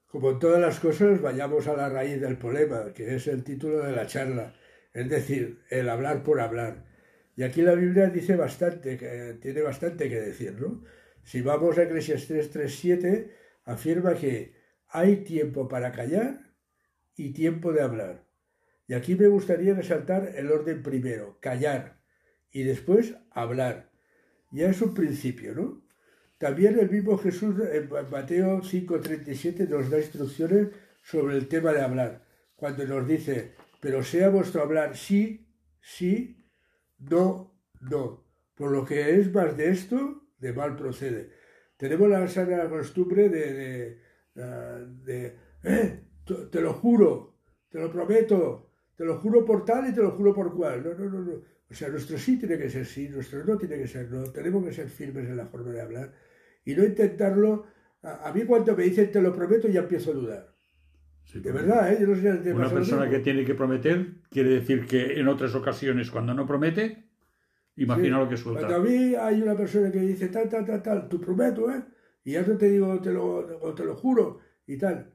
Como 0.07 0.31
en 0.31 0.39
todas 0.39 0.63
las 0.63 0.81
cosas, 0.81 1.21
vayamos 1.21 1.67
a 1.69 1.77
la 1.77 1.91
raíz 1.91 2.19
del 2.23 2.39
problema, 2.39 2.95
que 2.95 3.15
es 3.15 3.27
el 3.27 3.45
título 3.45 3.81
de 3.81 3.93
la 3.93 4.07
charla, 4.07 4.55
es 4.95 5.11
decir, 5.11 5.61
el 5.69 5.91
hablar 5.91 6.23
por 6.23 6.41
hablar. 6.41 6.87
Y 7.37 7.43
aquí 7.43 7.61
la 7.61 7.75
Biblia 7.75 8.09
dice 8.09 8.35
bastante, 8.35 8.97
que 8.97 9.39
tiene 9.43 9.61
bastante 9.61 10.09
que 10.09 10.21
decir, 10.21 10.59
¿no? 10.59 10.83
Si 11.23 11.43
vamos 11.43 11.77
a 11.77 11.83
Eclesiastes 11.83 12.51
3.7, 12.51 13.31
afirma 13.67 14.15
que 14.15 14.60
hay 14.91 15.25
tiempo 15.25 15.69
para 15.69 15.93
callar 15.93 16.53
y 17.17 17.33
tiempo 17.33 17.73
de 17.73 17.83
hablar. 17.83 18.27
Y 18.87 18.95
aquí 18.95 19.15
me 19.15 19.29
gustaría 19.29 19.75
resaltar 19.75 20.33
el 20.35 20.51
orden 20.51 20.83
primero, 20.83 21.39
callar, 21.41 22.01
y 22.51 22.65
después 22.65 23.15
hablar. 23.31 23.91
Ya 24.51 24.69
es 24.69 24.83
un 24.83 24.95
principio, 24.95 25.55
¿no? 25.55 25.83
También 26.39 26.79
el 26.79 26.91
mismo 26.91 27.19
Jesús 27.19 27.55
en 27.73 27.89
Mateo 28.11 28.63
5:37 28.63 29.69
nos 29.69 29.91
da 29.91 29.99
instrucciones 29.99 30.69
sobre 31.03 31.37
el 31.37 31.47
tema 31.47 31.73
de 31.73 31.83
hablar, 31.83 32.25
cuando 32.57 32.85
nos 32.85 33.07
dice, 33.07 33.53
pero 33.81 34.03
sea 34.03 34.29
vuestro 34.29 34.63
hablar 34.63 34.97
sí, 34.97 35.47
sí, 35.81 36.45
no, 36.99 37.55
no. 37.81 38.25
Por 38.57 38.73
lo 38.73 38.85
que 38.85 39.19
es 39.19 39.33
más 39.33 39.57
de 39.57 39.71
esto, 39.71 40.29
de 40.39 40.53
mal 40.53 40.77
procede. 40.77 41.31
Tenemos 41.77 42.09
la 42.09 42.27
sana 42.29 42.69
costumbre 42.69 43.29
de, 43.29 43.55
de, 43.55 43.99
eh, 44.37 45.37
te 46.51 46.61
lo 46.61 46.73
juro, 46.75 47.39
te 47.69 47.79
lo 47.79 47.91
prometo, 47.91 48.71
te 48.97 49.05
lo 49.05 49.19
juro 49.19 49.45
por 49.45 49.65
tal 49.65 49.89
y 49.89 49.95
te 49.95 50.03
lo 50.03 50.13
juro 50.13 50.35
por 50.35 50.55
cual. 50.55 50.83
No, 50.85 50.95
no, 50.95 51.11
no, 51.11 51.21
no. 51.21 51.33
O 51.71 51.75
sea, 51.75 51.89
nuestro 51.89 52.19
sí 52.19 52.39
tiene 52.39 52.59
que 52.59 52.69
ser 52.69 52.85
sí, 52.85 53.09
nuestro 53.09 53.45
no 53.45 53.57
tiene 53.57 53.79
que 53.79 53.87
ser 53.87 54.11
no. 54.11 54.25
Tenemos 54.25 54.65
que 54.65 54.73
ser 54.73 54.89
firmes 54.89 55.29
en 55.29 55.37
la 55.37 55.47
forma 55.47 55.73
de 55.73 55.81
hablar 55.81 56.13
y 56.65 56.75
no 56.75 56.85
intentarlo. 56.85 57.67
A, 58.03 58.33
mí 58.35 58.45
cuando 58.45 58.77
me 58.77 58.85
dicen 58.85 59.11
te 59.13 59.21
lo 59.21 59.33
prometo 59.33 59.69
ya 59.69 59.81
empiezo 59.81 60.11
a 60.11 60.15
dudar. 60.15 60.55
de 61.33 61.53
verdad, 61.53 61.93
¿eh? 61.93 61.99
Yo 62.01 62.07
no 62.07 62.17
sé 62.17 62.53
Una 62.53 62.71
persona 62.71 63.09
que 63.09 63.21
tiene 63.21 63.45
que 63.45 63.55
prometer 63.55 64.15
quiere 64.31 64.51
decir 64.51 64.87
que 64.87 65.21
en 65.21 65.29
otras 65.29 65.55
ocasiones 65.55 66.11
cuando 66.11 66.35
no 66.35 66.47
promete, 66.47 67.05
imagina 67.77 68.19
lo 68.19 68.29
que 68.29 68.37
suelta. 68.37 68.67
Cuando 68.67 68.77
a 68.77 68.91
mí 68.91 69.15
hay 69.15 69.43
una 69.43 69.55
persona 69.55 69.93
que 69.93 70.01
dice 70.01 70.29
tal, 70.29 70.49
tal, 70.49 70.65
tal, 70.65 70.83
tal, 70.83 71.09
tú 71.09 71.21
prometo, 71.21 71.71
¿eh? 71.71 71.83
Y 72.25 72.33
ya 72.33 72.43
no 72.43 72.57
te 72.57 72.69
digo, 72.69 73.01
te 73.01 73.13
lo, 73.13 73.75
te 73.75 73.85
lo 73.85 73.95
juro 73.97 74.41
y 74.67 74.77
tal. 74.77 75.13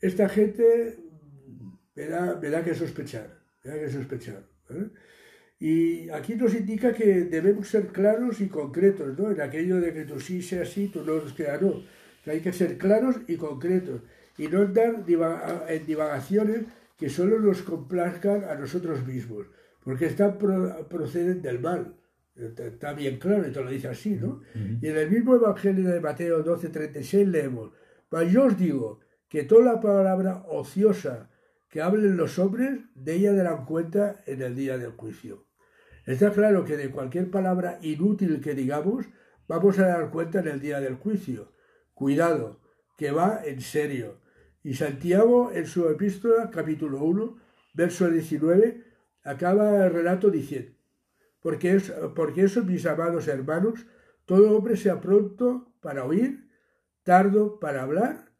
Esta 0.00 0.28
gente 0.28 0.98
me 1.94 2.06
da, 2.06 2.38
me 2.40 2.50
da 2.50 2.64
que 2.64 2.74
sospechar, 2.74 3.38
me 3.64 3.70
da 3.70 3.78
que 3.78 3.90
sospechar. 3.90 4.48
Y 5.58 6.08
aquí 6.10 6.36
nos 6.36 6.54
indica 6.54 6.92
que 6.92 7.24
debemos 7.24 7.68
ser 7.68 7.88
claros 7.88 8.40
y 8.40 8.48
concretos, 8.48 9.18
¿no? 9.18 9.30
En 9.30 9.40
aquello 9.40 9.80
de 9.80 9.92
que 9.92 10.04
tú 10.04 10.18
sí 10.18 10.40
sea 10.40 10.64
sí, 10.64 10.88
tú 10.88 11.04
no 11.04 11.28
sea 11.28 11.58
no. 11.58 11.82
Que 12.24 12.30
hay 12.30 12.40
que 12.40 12.52
ser 12.52 12.78
claros 12.78 13.16
y 13.28 13.36
concretos 13.36 14.02
y 14.38 14.48
no 14.48 14.62
andar 14.62 15.04
en 15.68 15.86
divagaciones 15.86 16.64
que 16.96 17.10
solo 17.10 17.38
nos 17.40 17.62
complazcan 17.62 18.44
a 18.44 18.54
nosotros 18.54 19.06
mismos, 19.06 19.46
porque 19.84 20.06
están 20.06 20.38
proceden 20.38 21.42
del 21.42 21.60
mal. 21.60 21.94
Está 22.40 22.92
bien 22.92 23.18
claro, 23.18 23.46
y 23.46 23.52
te 23.52 23.62
lo 23.62 23.70
dice 23.70 23.88
así, 23.88 24.14
¿no? 24.14 24.40
Y 24.54 24.86
en 24.86 24.96
el 24.96 25.10
mismo 25.10 25.34
Evangelio 25.34 25.88
de 25.90 26.00
Mateo 26.00 26.44
12:36 26.44 27.26
leemos, 27.26 27.72
mas 28.10 28.30
yo 28.32 28.44
os 28.44 28.58
digo 28.58 29.00
que 29.28 29.44
toda 29.44 29.74
la 29.74 29.80
palabra 29.80 30.42
ociosa 30.48 31.30
que 31.68 31.80
hablen 31.80 32.16
los 32.16 32.38
hombres, 32.38 32.80
de 32.94 33.14
ella 33.14 33.32
darán 33.32 33.64
cuenta 33.64 34.16
en 34.26 34.42
el 34.42 34.56
día 34.56 34.76
del 34.76 34.90
juicio. 34.90 35.46
Está 36.04 36.32
claro 36.32 36.64
que 36.64 36.76
de 36.76 36.90
cualquier 36.90 37.30
palabra 37.30 37.78
inútil 37.82 38.40
que 38.40 38.54
digamos, 38.54 39.06
vamos 39.46 39.78
a 39.78 39.86
dar 39.86 40.10
cuenta 40.10 40.40
en 40.40 40.48
el 40.48 40.60
día 40.60 40.80
del 40.80 40.96
juicio. 40.96 41.52
Cuidado, 41.94 42.60
que 42.96 43.12
va 43.12 43.42
en 43.44 43.60
serio. 43.60 44.20
Y 44.64 44.74
Santiago, 44.74 45.52
en 45.54 45.66
su 45.66 45.88
epístola, 45.88 46.50
capítulo 46.50 47.04
1, 47.04 47.36
verso 47.74 48.10
19, 48.10 48.84
acaba 49.22 49.86
el 49.86 49.92
relato 49.92 50.30
diciendo, 50.30 50.72
porque, 51.40 51.74
es, 51.74 51.92
eso, 52.36 52.64
mis 52.64 52.86
amados 52.86 53.28
hermanos, 53.28 53.86
todo 54.26 54.56
hombre 54.56 54.76
sea 54.76 55.00
pronto 55.00 55.72
para 55.80 56.04
oír, 56.04 56.48
tardo 57.02 57.58
para 57.58 57.82
hablar, 57.82 58.32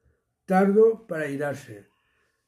tardo 0.44 1.06
para 1.06 1.28
irarse. 1.28 1.88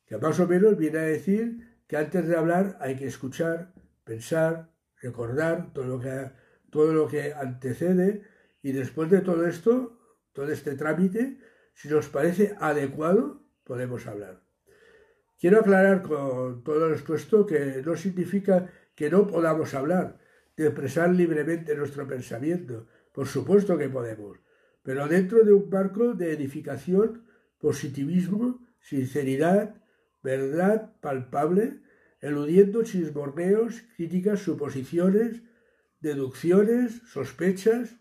Que 0.06 0.18
más 0.18 0.38
o 0.40 0.46
menos 0.46 0.76
viene 0.76 0.98
a 0.98 1.02
decir 1.02 1.80
que 1.86 1.96
antes 1.96 2.26
de 2.28 2.36
hablar 2.36 2.76
hay 2.80 2.96
que 2.96 3.06
escuchar, 3.06 3.72
pensar, 4.04 4.70
recordar 5.00 5.72
todo 5.72 5.86
lo 5.86 6.00
que, 6.00 6.30
todo 6.70 6.92
lo 6.92 7.08
que 7.08 7.32
antecede 7.32 8.22
y 8.62 8.72
después 8.72 9.10
de 9.10 9.20
todo 9.20 9.46
esto, 9.46 9.98
todo 10.32 10.50
este 10.50 10.74
trámite, 10.74 11.38
si 11.74 11.88
nos 11.88 12.08
parece 12.08 12.54
adecuado, 12.60 13.42
podemos 13.64 14.06
hablar. 14.06 14.42
Quiero 15.38 15.60
aclarar 15.60 16.02
con 16.02 16.62
todo 16.62 16.88
lo 16.88 16.94
expuesto 16.94 17.46
que 17.46 17.82
no 17.84 17.96
significa 17.96 18.70
que 18.94 19.10
no 19.10 19.26
podamos 19.26 19.74
hablar, 19.74 20.18
de 20.56 20.66
expresar 20.66 21.10
libremente 21.10 21.74
nuestro 21.76 22.06
pensamiento. 22.06 22.86
Por 23.12 23.26
supuesto 23.26 23.78
que 23.78 23.88
podemos, 23.88 24.38
pero 24.82 25.08
dentro 25.08 25.44
de 25.44 25.52
un 25.52 25.68
marco 25.70 26.14
de 26.14 26.32
edificación, 26.32 27.26
positivismo, 27.58 28.66
sinceridad, 28.80 29.82
verdad 30.22 30.92
palpable, 31.00 31.80
eludiendo 32.20 32.82
chismorreos, 32.82 33.82
críticas, 33.96 34.40
suposiciones, 34.40 35.42
deducciones, 36.00 37.02
sospechas. 37.06 37.96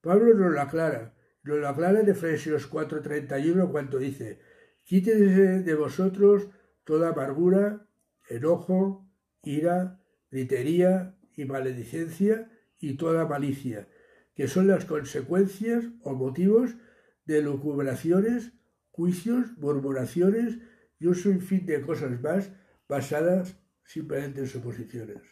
Pablo 0.00 0.34
nos 0.34 0.52
lo 0.52 0.60
aclara, 0.60 1.14
nos 1.44 1.58
lo 1.58 1.68
aclara 1.68 2.00
en 2.00 2.08
Efesios 2.08 2.68
4:31 2.70 3.70
cuando 3.70 3.98
dice, 3.98 4.40
quítense 4.84 5.62
de 5.62 5.74
vosotros 5.74 6.48
toda 6.84 7.10
amargura, 7.10 7.86
enojo, 8.28 9.08
ira, 9.42 10.00
gritería 10.30 11.16
y 11.36 11.44
maledicencia 11.44 12.50
y 12.78 12.96
toda 12.96 13.26
malicia, 13.26 13.88
que 14.34 14.48
son 14.48 14.66
las 14.66 14.84
consecuencias 14.84 15.84
o 16.02 16.14
motivos 16.14 16.76
de 17.24 17.42
lucubraciones, 17.42 18.52
juicios, 18.90 19.56
murmuraciones 19.58 20.58
y 20.98 21.06
un 21.06 21.14
sinfín 21.14 21.66
de 21.66 21.82
cosas 21.82 22.20
más 22.20 22.52
basadas 22.88 23.56
simplemente 23.84 24.40
en 24.40 24.46
suposiciones. 24.46 25.22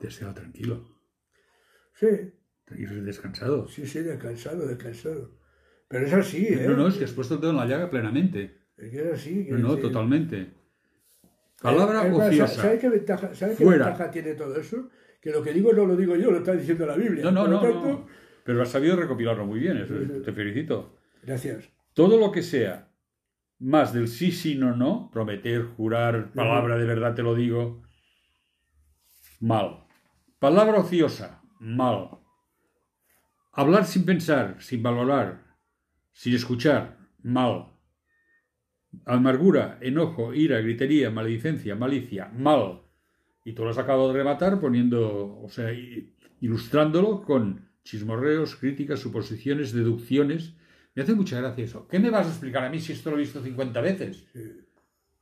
Deseo 0.00 0.32
tranquilo. 0.32 0.88
Sí. 1.94 2.06
Y 2.70 2.86
descansado. 2.86 3.68
Sí, 3.68 3.86
sí, 3.86 4.00
descansado, 4.00 4.66
descansado. 4.66 5.38
Pero 5.88 6.06
es 6.06 6.12
así, 6.12 6.46
¿eh? 6.46 6.66
No, 6.68 6.76
no, 6.76 6.88
es 6.88 6.96
que 6.96 7.04
has 7.04 7.12
puesto 7.12 7.34
el 7.34 7.40
dedo 7.40 7.50
en 7.50 7.56
la 7.56 7.66
llaga 7.66 7.90
plenamente. 7.90 8.58
Es 8.76 8.90
que 8.90 9.08
es 9.08 9.12
así. 9.12 9.46
no, 9.50 9.58
no, 9.58 9.76
totalmente. 9.76 10.54
Palabra 11.60 12.02
ociosa. 12.02 12.62
¿Sabes 12.62 12.80
qué, 12.80 12.88
ventaja, 12.88 13.34
¿sabe 13.34 13.54
qué 13.54 13.64
ventaja, 13.64 14.10
tiene 14.10 14.34
todo 14.34 14.56
eso? 14.56 14.88
Que 15.20 15.30
lo 15.30 15.42
que 15.42 15.52
digo 15.52 15.72
no 15.72 15.84
lo 15.84 15.96
digo 15.96 16.16
yo, 16.16 16.30
lo 16.30 16.38
está 16.38 16.52
diciendo 16.52 16.86
la 16.86 16.96
Biblia. 16.96 17.24
No, 17.24 17.30
no, 17.30 17.46
no, 17.46 17.62
no, 17.62 18.06
Pero 18.44 18.62
has 18.62 18.70
sabido 18.70 18.96
recopilarlo 18.96 19.44
muy 19.44 19.60
bien, 19.60 19.76
eso, 19.76 19.94
te 20.24 20.32
felicito. 20.32 20.96
Gracias. 21.22 21.68
Todo 21.92 22.18
lo 22.18 22.32
que 22.32 22.42
sea 22.42 22.90
más 23.60 23.92
del 23.92 24.08
sí, 24.08 24.32
sí, 24.32 24.54
no, 24.54 24.74
no, 24.74 25.10
prometer, 25.12 25.66
jurar, 25.76 26.32
palabra 26.32 26.78
de 26.78 26.86
verdad 26.86 27.14
te 27.14 27.22
lo 27.22 27.34
digo, 27.34 27.82
mal. 29.38 29.84
Palabra 30.38 30.78
ociosa, 30.78 31.42
mal. 31.60 32.18
Hablar 33.52 33.84
sin 33.84 34.06
pensar, 34.06 34.56
sin 34.60 34.82
valorar, 34.82 35.42
sin 36.12 36.34
escuchar, 36.34 36.96
mal. 37.22 37.66
Amargura, 39.04 39.78
enojo, 39.80 40.34
ira, 40.34 40.60
gritería, 40.60 41.10
maledicencia, 41.10 41.74
malicia, 41.76 42.30
mal. 42.36 42.82
Y 43.44 43.52
tú 43.52 43.64
lo 43.64 43.70
has 43.70 43.78
acabado 43.78 44.08
de 44.08 44.18
rematar 44.18 44.60
poniendo, 44.60 45.40
o 45.40 45.48
sea, 45.48 45.70
ilustrándolo 46.40 47.22
con 47.22 47.68
chismorreos, 47.84 48.56
críticas, 48.56 49.00
suposiciones, 49.00 49.72
deducciones, 49.72 50.54
me 50.94 51.02
hace 51.02 51.14
mucha 51.14 51.40
gracia 51.40 51.64
eso. 51.64 51.86
¿Qué 51.88 51.98
me 51.98 52.10
vas 52.10 52.26
a 52.26 52.30
explicar 52.30 52.64
a 52.64 52.70
mí 52.70 52.80
si 52.80 52.92
esto 52.92 53.10
lo 53.10 53.16
he 53.16 53.20
visto 53.20 53.42
50 53.42 53.80
veces? 53.80 54.26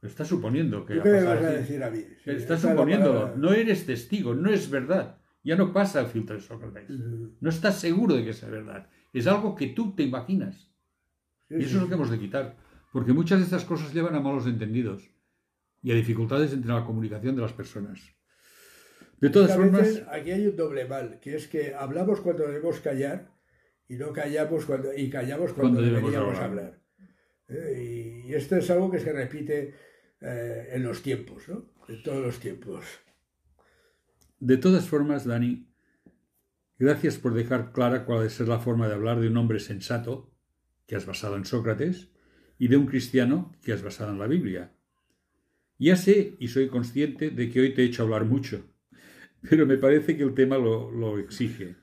Lo 0.00 0.08
estás 0.08 0.28
suponiendo 0.28 0.84
que... 0.84 1.00
¿Qué 1.00 1.10
me 1.10 1.24
vas 1.24 1.42
a 1.42 1.50
decir 1.50 1.82
a 1.82 1.90
mí? 1.90 2.04
estás 2.24 2.62
suponiéndolo. 2.62 3.36
No 3.36 3.52
eres 3.52 3.84
testigo, 3.84 4.34
no 4.34 4.50
es 4.50 4.70
verdad. 4.70 5.18
Ya 5.44 5.56
no 5.56 5.72
pasa 5.72 6.00
el 6.00 6.06
filtro 6.06 6.36
de 6.36 6.42
Sócrates. 6.42 6.90
No 7.40 7.50
estás 7.50 7.80
seguro 7.80 8.14
de 8.14 8.24
que 8.24 8.32
sea 8.32 8.48
verdad. 8.48 8.88
Es 9.12 9.26
algo 9.26 9.54
que 9.54 9.68
tú 9.68 9.94
te 9.94 10.02
imaginas. 10.02 10.70
y 11.50 11.62
eso 11.62 11.76
es 11.76 11.82
lo 11.82 11.88
que 11.88 11.94
hemos 11.94 12.10
de 12.10 12.18
quitar. 12.18 12.56
Porque 12.98 13.12
muchas 13.12 13.38
de 13.38 13.44
estas 13.44 13.64
cosas 13.64 13.94
llevan 13.94 14.16
a 14.16 14.20
malos 14.20 14.48
entendidos 14.48 15.08
y 15.84 15.92
a 15.92 15.94
dificultades 15.94 16.52
entre 16.52 16.72
la 16.72 16.84
comunicación 16.84 17.36
de 17.36 17.42
las 17.42 17.52
personas. 17.52 18.00
De 19.20 19.30
todas 19.30 19.54
formas... 19.54 20.02
Aquí 20.10 20.32
hay 20.32 20.48
un 20.48 20.56
doble 20.56 20.84
mal, 20.84 21.20
que 21.20 21.36
es 21.36 21.46
que 21.46 21.76
hablamos 21.76 22.20
cuando 22.20 22.48
debemos 22.48 22.80
callar 22.80 23.30
y 23.86 23.94
no 23.94 24.12
callamos 24.12 24.66
cuando, 24.66 24.92
y 24.92 25.08
callamos 25.08 25.52
cuando, 25.52 25.80
deberíamos 25.80 26.36
hablar. 26.40 26.80
¿Eh? 27.46 28.24
Y, 28.26 28.34
esto 28.34 28.56
es 28.56 28.68
algo 28.68 28.90
que 28.90 28.98
se 28.98 29.12
repite 29.12 29.74
eh, 30.20 30.70
en 30.72 30.82
los 30.82 31.00
tiempos, 31.00 31.48
¿no? 31.48 31.70
En 31.88 32.02
todos 32.02 32.20
los 32.20 32.40
tiempos. 32.40 32.84
De 34.40 34.56
todas 34.56 34.88
formas, 34.88 35.24
Dani, 35.24 35.68
Gracias 36.80 37.16
por 37.16 37.32
dejar 37.32 37.70
clara 37.70 38.04
cuál 38.04 38.26
es 38.26 38.40
la 38.40 38.58
forma 38.58 38.88
de 38.88 38.94
hablar 38.94 39.20
de 39.20 39.28
un 39.28 39.36
hombre 39.36 39.60
sensato, 39.60 40.32
que 40.88 40.96
has 40.96 41.06
basado 41.06 41.36
en 41.36 41.44
Sócrates, 41.44 42.10
y 42.58 42.68
de 42.68 42.76
un 42.76 42.86
cristiano, 42.86 43.54
que 43.62 43.72
has 43.72 43.82
basado 43.82 44.12
en 44.12 44.18
la 44.18 44.26
Biblia. 44.26 44.72
Ya 45.78 45.96
sé 45.96 46.34
y 46.38 46.48
soy 46.48 46.68
consciente 46.68 47.30
de 47.30 47.50
que 47.50 47.60
hoy 47.60 47.74
te 47.74 47.82
he 47.82 47.86
hecho 47.86 48.02
hablar 48.02 48.24
mucho, 48.24 48.64
pero 49.48 49.66
me 49.66 49.76
parece 49.76 50.16
que 50.16 50.24
el 50.24 50.34
tema 50.34 50.58
lo, 50.58 50.90
lo 50.90 51.18
exige, 51.18 51.76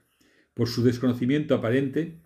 por 0.53 0.67
su 0.67 0.83
desconocimiento 0.83 1.55
aparente 1.55 2.21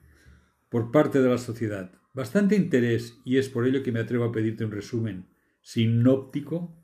por 0.70 0.92
parte 0.92 1.22
de 1.22 1.30
la 1.30 1.38
sociedad. 1.38 1.92
Bastante 2.14 2.56
interés 2.56 3.20
y 3.24 3.38
es 3.38 3.50
por 3.50 3.68
ello 3.68 3.84
que 3.84 3.92
me 3.92 4.00
atrevo 4.00 4.26
a 4.26 4.32
pedirte 4.32 4.66
un 4.66 4.72
resumen 4.72 5.28
sinóptico, 5.62 6.76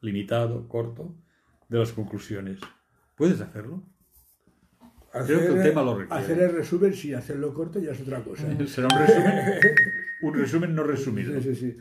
limitado, 0.00 0.68
corto, 0.68 1.16
de 1.68 1.78
las 1.78 1.92
conclusiones. 1.92 2.60
¿Puedes 3.16 3.40
hacerlo? 3.40 3.84
Hacer, 5.14 5.36
Creo 5.36 5.52
que 5.52 5.58
el 5.58 5.62
tema 5.62 5.82
lo 5.82 5.96
requiere. 5.96 6.22
Hacer 6.22 6.38
el 6.40 6.52
resumen 6.52 6.92
sin 6.92 7.14
hacerlo 7.14 7.54
corto 7.54 7.78
ya 7.78 7.92
es 7.92 8.00
otra 8.00 8.22
cosa. 8.24 8.42
Será 8.66 8.88
un 8.88 9.06
resumen, 9.06 9.44
un 10.22 10.34
resumen 10.40 10.74
no 10.74 10.82
resumido. 10.82 11.40
Sí, 11.40 11.54
sí, 11.54 11.54
sí. 11.54 11.76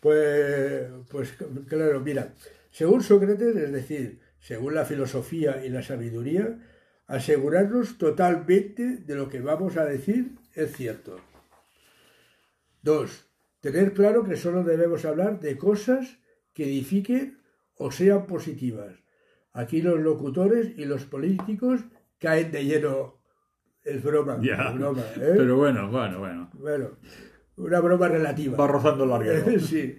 Pues, 0.00 0.88
pues 1.08 1.32
claro, 1.68 2.00
mira, 2.00 2.34
según 2.72 3.04
Sócrates, 3.04 3.54
es 3.54 3.70
decir, 3.70 4.18
según 4.40 4.74
la 4.74 4.84
filosofía 4.84 5.64
y 5.64 5.68
la 5.68 5.84
sabiduría, 5.84 6.58
asegurarnos 7.06 7.98
totalmente 7.98 8.96
de 8.96 9.14
lo 9.14 9.28
que 9.28 9.40
vamos 9.40 9.76
a 9.76 9.84
decir 9.84 10.32
es 10.54 10.72
cierto. 10.72 11.20
Dos, 12.82 13.28
tener 13.60 13.92
claro 13.92 14.24
que 14.24 14.34
solo 14.34 14.64
debemos 14.64 15.04
hablar 15.04 15.38
de 15.38 15.56
cosas 15.56 16.18
que 16.52 16.64
edifiquen 16.64 17.38
o 17.76 17.92
sean 17.92 18.26
positivas. 18.26 18.92
Aquí 19.52 19.82
los 19.82 20.00
locutores 20.00 20.72
y 20.76 20.84
los 20.84 21.04
políticos 21.04 21.82
caen 22.22 22.52
de 22.52 22.64
lleno. 22.64 23.20
Es 23.84 24.00
broma, 24.02 24.38
Ya, 24.40 24.70
es 24.70 24.78
broma, 24.78 25.02
¿eh? 25.16 25.34
Pero 25.36 25.56
bueno, 25.56 25.90
bueno, 25.90 26.20
bueno. 26.20 26.50
Bueno, 26.54 26.90
una 27.56 27.80
broma 27.80 28.08
relativa. 28.08 28.56
Va 28.56 28.68
rozando 28.68 29.04
el 29.04 29.10
larguero. 29.10 29.58
sí. 29.60 29.98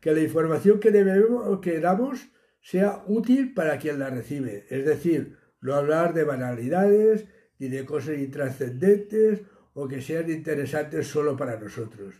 Que 0.00 0.12
la 0.12 0.20
información 0.20 0.78
que, 0.78 0.90
debemos, 0.90 1.60
que 1.60 1.80
damos 1.80 2.28
sea 2.60 3.02
útil 3.06 3.54
para 3.54 3.78
quien 3.78 3.98
la 3.98 4.10
recibe. 4.10 4.66
Es 4.68 4.84
decir, 4.84 5.38
no 5.62 5.74
hablar 5.74 6.12
de 6.12 6.24
banalidades 6.24 7.26
ni 7.58 7.68
de 7.68 7.86
cosas 7.86 8.18
intrascendentes 8.18 9.40
o 9.72 9.88
que 9.88 10.02
sean 10.02 10.30
interesantes 10.30 11.06
solo 11.06 11.38
para 11.38 11.58
nosotros. 11.58 12.14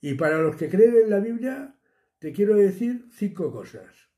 Y 0.00 0.14
para 0.14 0.38
los 0.38 0.56
que 0.56 0.68
creen 0.68 0.96
en 1.04 1.10
la 1.10 1.20
Biblia, 1.20 1.76
te 2.18 2.32
quiero 2.32 2.56
decir 2.56 3.06
cinco 3.12 3.52
cosas. 3.52 4.10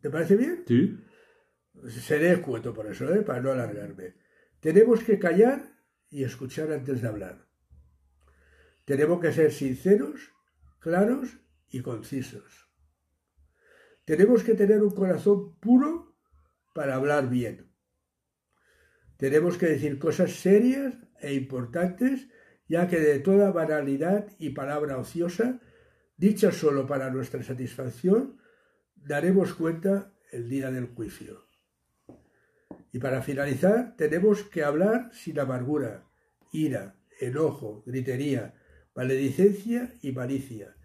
¿Te 0.00 0.10
parece 0.10 0.36
bien? 0.36 0.62
Sí. 0.68 0.96
Seré 1.88 2.32
escueto 2.32 2.72
por 2.72 2.86
eso, 2.86 3.12
¿eh? 3.12 3.22
para 3.22 3.40
no 3.40 3.50
alargarme. 3.50 4.14
Tenemos 4.60 5.02
que 5.02 5.18
callar 5.18 5.74
y 6.08 6.24
escuchar 6.24 6.72
antes 6.72 7.02
de 7.02 7.08
hablar. 7.08 7.46
Tenemos 8.84 9.20
que 9.20 9.32
ser 9.32 9.52
sinceros, 9.52 10.32
claros 10.78 11.38
y 11.70 11.80
concisos. 11.80 12.68
Tenemos 14.04 14.44
que 14.44 14.54
tener 14.54 14.82
un 14.82 14.94
corazón 14.94 15.58
puro 15.58 16.14
para 16.74 16.94
hablar 16.94 17.28
bien. 17.30 17.70
Tenemos 19.16 19.56
que 19.56 19.66
decir 19.66 19.98
cosas 19.98 20.32
serias 20.32 20.94
e 21.20 21.34
importantes, 21.34 22.28
ya 22.68 22.88
que 22.88 23.00
de 23.00 23.18
toda 23.20 23.50
banalidad 23.50 24.28
y 24.38 24.50
palabra 24.50 24.98
ociosa, 24.98 25.60
dicha 26.16 26.52
solo 26.52 26.86
para 26.86 27.10
nuestra 27.10 27.42
satisfacción, 27.42 28.38
daremos 28.94 29.54
cuenta 29.54 30.12
el 30.30 30.48
día 30.48 30.70
del 30.70 30.86
juicio. 30.86 31.43
Y 32.94 33.00
para 33.00 33.22
finalizar, 33.22 33.96
tenemos 33.96 34.44
que 34.44 34.62
hablar 34.62 35.10
sin 35.12 35.40
amargura, 35.40 36.04
ira, 36.52 36.94
enojo, 37.18 37.82
gritería, 37.84 38.54
maledicencia 38.94 39.92
y 40.00 40.12
malicia. 40.12 40.76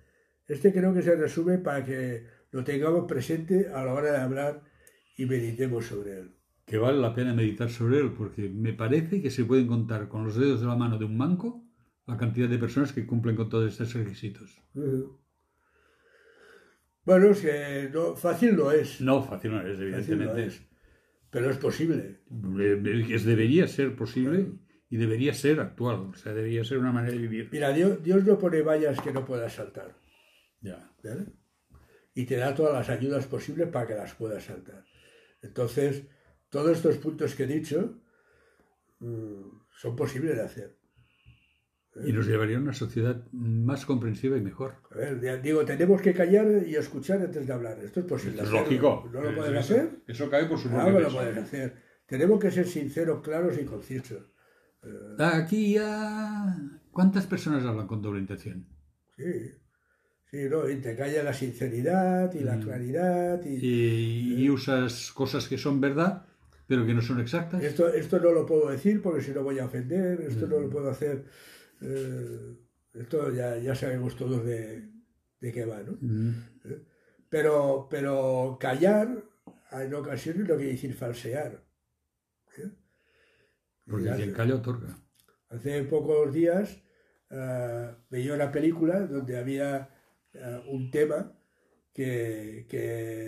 Este 0.48 0.74
creo 0.74 0.92
que 0.92 1.04
se 1.04 1.16
resume 1.16 1.60
para 1.60 1.86
que 1.86 2.26
lo 2.50 2.64
tengamos 2.64 3.06
presente 3.06 3.70
a 3.72 3.86
la 3.86 3.94
hora 3.94 4.12
de 4.12 4.18
hablar 4.18 4.64
y 5.18 5.28
meditemos 5.28 5.86
sobre 5.86 6.18
él. 6.18 6.36
Que 6.66 6.80
vale 6.80 6.98
la 6.98 7.14
pena 7.14 7.36
meditar 7.36 7.70
sobre 7.70 8.00
él, 8.00 8.12
porque 8.18 8.50
me 8.50 8.74
parece 8.74 9.22
que 9.22 9.30
se 9.30 9.46
pueden 9.46 9.68
contar 9.68 10.08
con 10.08 10.24
los 10.24 10.36
dedos 10.36 10.62
de 10.62 10.66
la 10.66 10.76
mano 10.76 10.98
de 10.98 11.06
un 11.06 11.16
manco 11.16 11.64
la 12.08 12.18
cantidad 12.18 12.50
de 12.50 12.58
personas 12.58 12.92
que 12.92 13.06
cumplen 13.06 13.36
con 13.36 13.50
todos 13.50 13.72
estos 13.72 13.94
requisitos. 13.94 14.60
Bueno, 17.06 17.28
es 17.28 17.42
que 17.42 17.90
no, 17.94 18.16
fácil 18.16 18.56
no 18.56 18.72
es, 18.72 19.00
No, 19.00 19.22
fácil 19.22 19.52
no 19.52 19.62
es, 19.62 19.78
no 19.78 19.84
evidentemente. 19.84 20.46
es, 20.48 20.69
pero 21.30 21.50
es 21.50 21.58
posible. 21.58 22.22
Es, 23.10 23.26
debería 23.26 23.68
ser 23.68 23.96
posible 23.96 24.52
y 24.90 24.98
debería 24.98 25.34
ser 25.34 25.60
actual. 25.60 26.10
O 26.12 26.14
sea, 26.16 26.34
debería 26.34 26.64
ser 26.64 26.80
una 26.80 26.92
manera 26.92 27.14
de 27.14 27.20
vivir. 27.20 27.50
Mira, 27.52 27.72
Dios, 27.72 28.02
Dios 28.04 28.24
no 28.26 28.38
pone 28.38 28.62
vallas 28.62 29.00
que 29.02 29.14
no 29.14 29.26
puedas 29.26 29.54
saltar. 29.54 29.96
Ya. 30.62 30.92
¿vale? 31.04 31.28
Y 32.14 32.26
te 32.26 32.36
da 32.36 32.56
todas 32.56 32.74
las 32.74 32.90
ayudas 32.90 33.26
posibles 33.28 33.70
para 33.70 33.88
que 33.88 33.96
las 33.96 34.16
puedas 34.16 34.44
saltar. 34.44 34.84
Entonces, 35.42 36.04
todos 36.50 36.78
estos 36.78 36.98
puntos 36.98 37.36
que 37.36 37.44
he 37.44 37.48
dicho 37.48 38.02
mm, 39.00 39.62
son 39.72 39.96
posibles 39.96 40.36
de 40.36 40.42
hacer. 40.42 40.79
Y 42.06 42.14
nos 42.14 42.28
llevaría 42.28 42.58
a 42.58 42.62
una 42.62 42.74
sociedad 42.74 43.22
más 43.32 43.86
comprensiva 43.86 44.38
y 44.38 44.42
mejor. 44.42 44.76
A 44.92 44.98
ver, 44.98 45.42
digo, 45.42 45.66
tenemos 45.66 46.02
que 46.02 46.14
callar 46.14 46.48
y 46.66 46.76
escuchar 46.76 47.20
antes 47.22 47.46
de 47.48 47.54
hablar. 47.54 47.78
Esto 47.84 48.00
es 48.02 48.06
posible. 48.06 48.42
Es 48.44 48.50
lógico. 48.52 49.10
¿No 49.12 49.22
lo 49.22 49.30
Eso- 49.30 49.38
pueden 49.38 49.56
eso- 49.58 49.74
hacer? 49.74 49.90
Eso 50.08 50.30
cae 50.30 50.46
por 50.46 50.58
su 50.60 50.70
Claro 50.70 50.84
propio 50.92 51.08
que 51.08 51.14
lo 51.14 51.20
pueden 51.20 51.38
hacer. 51.40 51.76
Tenemos 52.06 52.40
que 52.40 52.52
ser 52.52 52.68
sinceros, 52.68 53.22
claros 53.22 53.58
y 53.62 53.66
concisos. 53.66 54.24
Aquí 55.18 55.74
ya... 55.74 56.56
¿Cuántas 56.92 57.28
personas 57.28 57.66
hablan 57.66 57.88
con 57.88 58.02
doble 58.02 58.20
intención? 58.22 58.66
Sí. 59.18 59.52
Sí, 60.32 60.48
¿no? 60.50 60.70
Y 60.70 60.76
te 60.78 60.96
calla 60.96 61.24
la 61.24 61.34
sinceridad 61.34 62.34
y 62.34 62.40
la 62.42 62.56
Mm. 62.56 62.62
claridad. 62.62 63.42
Y... 63.46 63.56
Y, 63.66 64.44
y 64.44 64.50
usas 64.50 65.12
cosas 65.12 65.48
que 65.48 65.58
son 65.58 65.82
verdad, 65.82 66.26
pero 66.68 66.86
que 66.86 66.94
no 66.94 67.02
son 67.02 67.20
exactas. 67.20 67.64
Esto, 67.64 67.88
esto 67.94 68.20
no 68.20 68.32
lo 68.32 68.46
puedo 68.46 68.70
decir 68.70 69.02
porque 69.02 69.22
si 69.22 69.32
no 69.32 69.44
voy 69.44 69.60
a 69.60 69.66
ofender, 69.66 70.22
esto 70.22 70.48
no 70.48 70.60
Mm. 70.60 70.62
lo 70.64 70.70
puedo 70.70 70.90
hacer. 70.90 71.26
Eh, 71.82 72.56
esto 72.94 73.34
ya, 73.34 73.58
ya 73.58 73.76
sabemos 73.76 74.16
todos 74.16 74.46
de, 74.46 74.90
de 75.40 75.52
qué 75.52 75.66
va, 75.66 75.82
¿no? 75.84 75.98
Mm. 76.02 76.34
Pero, 77.30 77.88
pero 77.90 78.58
callar 78.60 79.24
en 79.72 79.94
ocasiones 79.94 80.48
no 80.48 80.56
quiere 80.56 80.72
decir 80.72 80.94
falsear. 80.94 81.64
¿eh? 82.58 82.70
Porque 83.86 84.12
quien 84.16 84.34
calla 84.34 84.56
otorga. 84.56 84.98
hace 85.50 85.84
pocos 85.84 86.34
días 86.34 86.82
eh, 87.30 87.96
veía 88.10 88.34
una 88.34 88.52
película 88.52 89.02
donde 89.02 89.38
había 89.38 89.90
eh, 90.34 90.64
un 90.68 90.90
tema 90.92 91.36
que, 91.94 92.66
que 92.70 92.80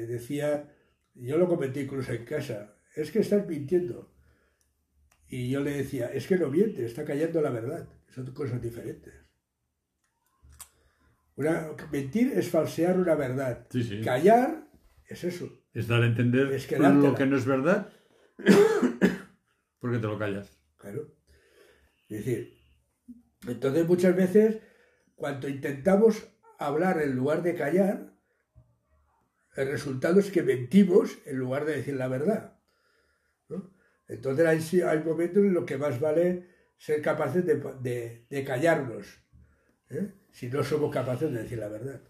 decía, 0.08 0.74
yo 1.14 1.38
lo 1.38 1.48
comenté 1.48 1.82
incluso 1.82 2.12
en 2.12 2.26
casa, 2.26 2.76
es 2.96 3.12
que 3.12 3.20
estás 3.20 3.48
mintiendo. 3.48 4.12
Y 5.28 5.50
yo 5.50 5.62
le 5.62 5.72
decía, 5.72 6.08
es 6.08 6.28
que 6.28 6.38
no 6.38 6.50
miente, 6.50 6.86
está 6.86 7.06
callando 7.06 7.42
la 7.42 7.52
verdad. 7.52 7.88
Son 8.14 8.26
cosas 8.34 8.62
diferentes. 8.62 9.14
Una, 11.36 11.70
mentir 11.92 12.34
es 12.34 12.50
falsear 12.50 13.00
una 13.00 13.16
verdad. 13.16 13.68
Sí, 13.70 13.84
sí. 13.84 14.02
Callar 14.02 14.68
es 15.08 15.24
eso. 15.24 15.50
Es 15.74 15.88
dar 15.88 16.04
a 16.04 16.06
entender 16.06 16.52
Es 16.52 16.70
lo 16.70 17.16
que 17.16 17.26
no 17.26 17.38
es 17.38 17.46
verdad 17.46 17.92
porque 19.80 19.98
te 19.98 20.08
lo 20.08 20.20
callas. 20.20 20.52
Claro. 20.78 21.16
Es 22.10 22.26
decir, 22.26 22.58
entonces 23.48 23.88
muchas 23.88 24.16
veces 24.16 24.58
cuando 25.16 25.48
intentamos 25.48 26.28
hablar 26.60 27.02
en 27.02 27.16
lugar 27.16 27.42
de 27.44 27.56
callar, 27.56 28.14
el 29.56 29.68
resultado 29.70 30.20
es 30.20 30.32
que 30.32 30.44
mentimos 30.44 31.18
en 31.26 31.38
lugar 31.38 31.66
de 31.66 31.78
decir 31.78 31.96
la 31.96 32.10
verdad. 32.10 32.60
¿no? 33.48 33.74
Entonces 34.08 34.46
hay, 34.46 34.82
hay 34.82 35.04
momentos 35.04 35.44
en 35.44 35.54
los 35.54 35.66
que 35.66 35.78
más 35.78 36.00
vale 36.00 36.50
ser 36.82 37.00
capaces 37.04 37.46
de, 37.46 38.26
de- 38.28 38.44
callarnos, 38.44 39.06
¿eh? 39.92 40.16
si 40.32 40.50
no 40.50 40.64
somos 40.64 40.92
capaces 40.92 41.32
de 41.32 41.44
decir 41.44 41.60
la 41.60 41.68
verdad. 41.68 42.02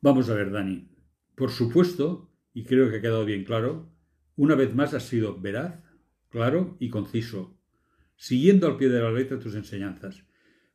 Vamos 0.00 0.30
a 0.30 0.34
ver, 0.34 0.52
Dani. 0.52 0.88
Por 1.34 1.50
supuesto, 1.50 2.30
y 2.54 2.62
creo 2.62 2.88
que 2.88 2.98
ha 2.98 3.00
quedado 3.00 3.24
bien 3.24 3.42
claro, 3.42 3.92
una 4.36 4.54
vez 4.54 4.76
más 4.76 4.94
has 4.94 5.08
sido 5.08 5.40
veraz, 5.40 5.82
claro 6.30 6.76
y 6.78 6.88
conciso, 6.88 7.58
siguiendo 8.14 8.68
al 8.68 8.76
pie 8.76 8.90
de 8.90 9.00
la 9.00 9.10
letra 9.10 9.40
tus 9.40 9.56
enseñanzas. 9.56 10.24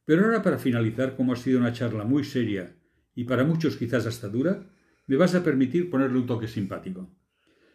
Pero 0.03 0.25
ahora 0.25 0.43
para 0.43 0.57
finalizar, 0.59 1.15
como 1.15 1.31
ha 1.31 1.37
sido 1.37 1.57
una 1.57 1.71
charla 1.71 2.03
muy 2.03 2.25
seria 2.25 2.75
y 3.15 3.23
para 3.23 3.45
muchos 3.45 3.77
quizás 3.77 4.05
hasta 4.05 4.27
dura, 4.27 4.69
me 5.07 5.15
vas 5.15 5.35
a 5.35 5.43
permitir 5.43 5.89
ponerle 5.89 6.19
un 6.19 6.27
toque 6.27 6.49
simpático. 6.49 7.15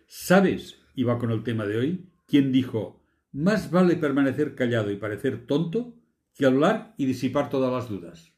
¿Sabes, 0.07 0.83
y 0.95 1.05
va 1.05 1.19
con 1.19 1.31
el 1.31 1.43
tema 1.43 1.65
de 1.65 1.79
hoy, 1.79 2.11
quién 2.27 2.53
dijo, 2.53 3.06
más 3.37 3.71
vale 3.71 3.97
permanecer 3.97 4.55
callado 4.55 4.91
y 4.91 4.97
parecer 4.97 5.47
tonto 5.47 5.95
que 6.35 6.47
hablar 6.47 6.95
y 6.97 7.07
disipar 7.07 7.51
todas 7.51 7.73
las 7.73 7.89
dudas? 7.89 8.33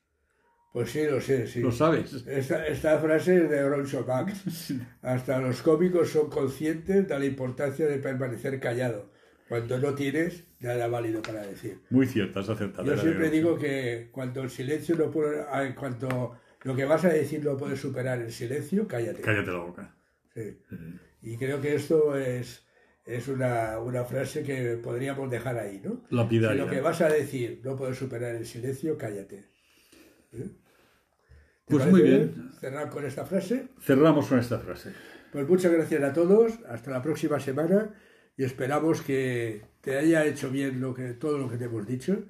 Pues 0.73 0.91
sí, 0.91 1.05
lo 1.09 1.21
sé, 1.21 1.47
sí. 1.47 1.61
¿Lo 1.61 1.73
sabes? 1.73 2.27
Esta, 2.27 2.67
esta 2.67 2.99
frase 2.99 3.45
es 3.45 3.51
de 3.51 3.63
Groucho 3.63 4.05
Marx. 4.07 4.75
Hasta 5.03 5.41
los 5.41 5.63
cómicos 5.63 6.11
son 6.11 6.29
conscientes 6.29 7.09
de 7.09 7.19
la 7.19 7.25
importancia 7.25 7.87
de 7.87 7.99
permanecer 7.99 8.61
callado 8.61 9.11
cuando 9.49 9.79
no 9.79 9.95
tienes 9.95 10.45
nada 10.61 10.89
válido 10.89 11.23
para 11.23 11.47
decir. 11.47 11.81
Muy 11.91 12.07
cierta, 12.07 12.41
es 12.41 12.49
acertada. 12.49 12.87
Yo 12.87 13.01
siempre 13.01 13.31
digo 13.31 13.57
que 13.57 14.11
cuando 14.13 14.43
el 14.43 14.51
silencio 14.51 14.95
no 14.97 15.11
puede, 15.11 15.43
ah, 15.51 15.65
en 15.65 15.75
cuanto 15.75 16.39
lo 16.63 16.77
que 16.77 16.85
vas 16.85 17.05
a 17.05 17.09
decir 17.09 17.45
no 17.45 17.57
puede 17.57 17.77
superar 17.77 18.21
el 18.21 18.33
silencio, 18.33 18.87
cállate. 18.87 19.23
Cállate 19.23 19.51
la 19.51 19.59
boca. 19.59 19.97
Sí. 20.35 20.59
Y 21.23 21.37
creo 21.37 21.61
que 21.61 21.75
esto 21.75 22.17
es, 22.17 22.68
es 23.09 23.27
una, 23.27 23.79
una 23.79 24.05
frase 24.05 24.43
que 24.43 24.77
podríamos 24.77 25.31
dejar 25.31 25.59
ahí, 25.59 25.81
¿no? 25.83 26.03
Si 26.11 26.15
Lapidaria. 26.15 26.63
lo 26.63 26.71
que 26.71 26.83
vas 26.83 27.01
a 27.01 27.09
decir 27.09 27.63
no 27.65 27.75
puede 27.75 27.95
superar 27.95 28.35
el 28.35 28.45
silencio, 28.45 28.99
cállate. 28.99 29.47
¿Eh? 30.33 30.51
¿Te 31.65 31.75
Pues 31.75 31.87
muy 31.87 32.03
bien. 32.03 32.51
Cerrar 32.61 32.91
con 32.91 33.07
esta 33.07 33.25
frase. 33.25 33.69
Cerramos 33.81 34.27
con 34.27 34.39
esta 34.39 34.59
frase. 34.59 34.93
Pues 35.33 35.49
muchas 35.49 35.73
gracias 35.73 36.03
a 36.03 36.13
todos. 36.13 36.59
Hasta 36.69 36.91
la 36.91 37.01
próxima 37.01 37.41
semana 37.41 37.95
y 38.37 38.45
esperamos 38.45 39.01
que 39.01 39.63
te 39.81 39.97
haya 39.97 40.27
hecho 40.27 40.51
bien 40.51 40.79
lo 40.79 40.93
que, 40.93 41.15
todo 41.15 41.39
lo 41.39 41.49
que 41.49 41.57
te 41.57 41.65
hemos 41.65 41.87
dicho 41.87 42.27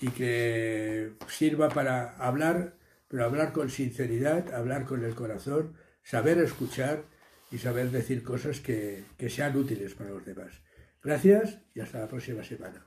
y 0.00 0.08
que 0.08 1.12
sirva 1.28 1.68
para 1.68 2.16
hablar, 2.16 2.76
pero 3.08 3.24
hablar 3.26 3.52
con 3.52 3.68
sinceridad, 3.68 4.54
hablar 4.54 4.86
con 4.86 5.04
el 5.04 5.14
corazón, 5.14 5.74
saber 6.02 6.38
escuchar 6.38 7.04
y 7.54 7.58
saber 7.58 7.92
decir 7.92 8.24
cosas 8.24 8.58
que, 8.58 9.04
que 9.16 9.30
sean 9.30 9.56
útiles 9.56 9.94
para 9.94 10.10
los 10.10 10.26
demás. 10.26 10.60
Gracias 11.00 11.60
y 11.72 11.80
hasta 11.80 12.00
la 12.00 12.08
próxima 12.08 12.42
semana. 12.42 12.84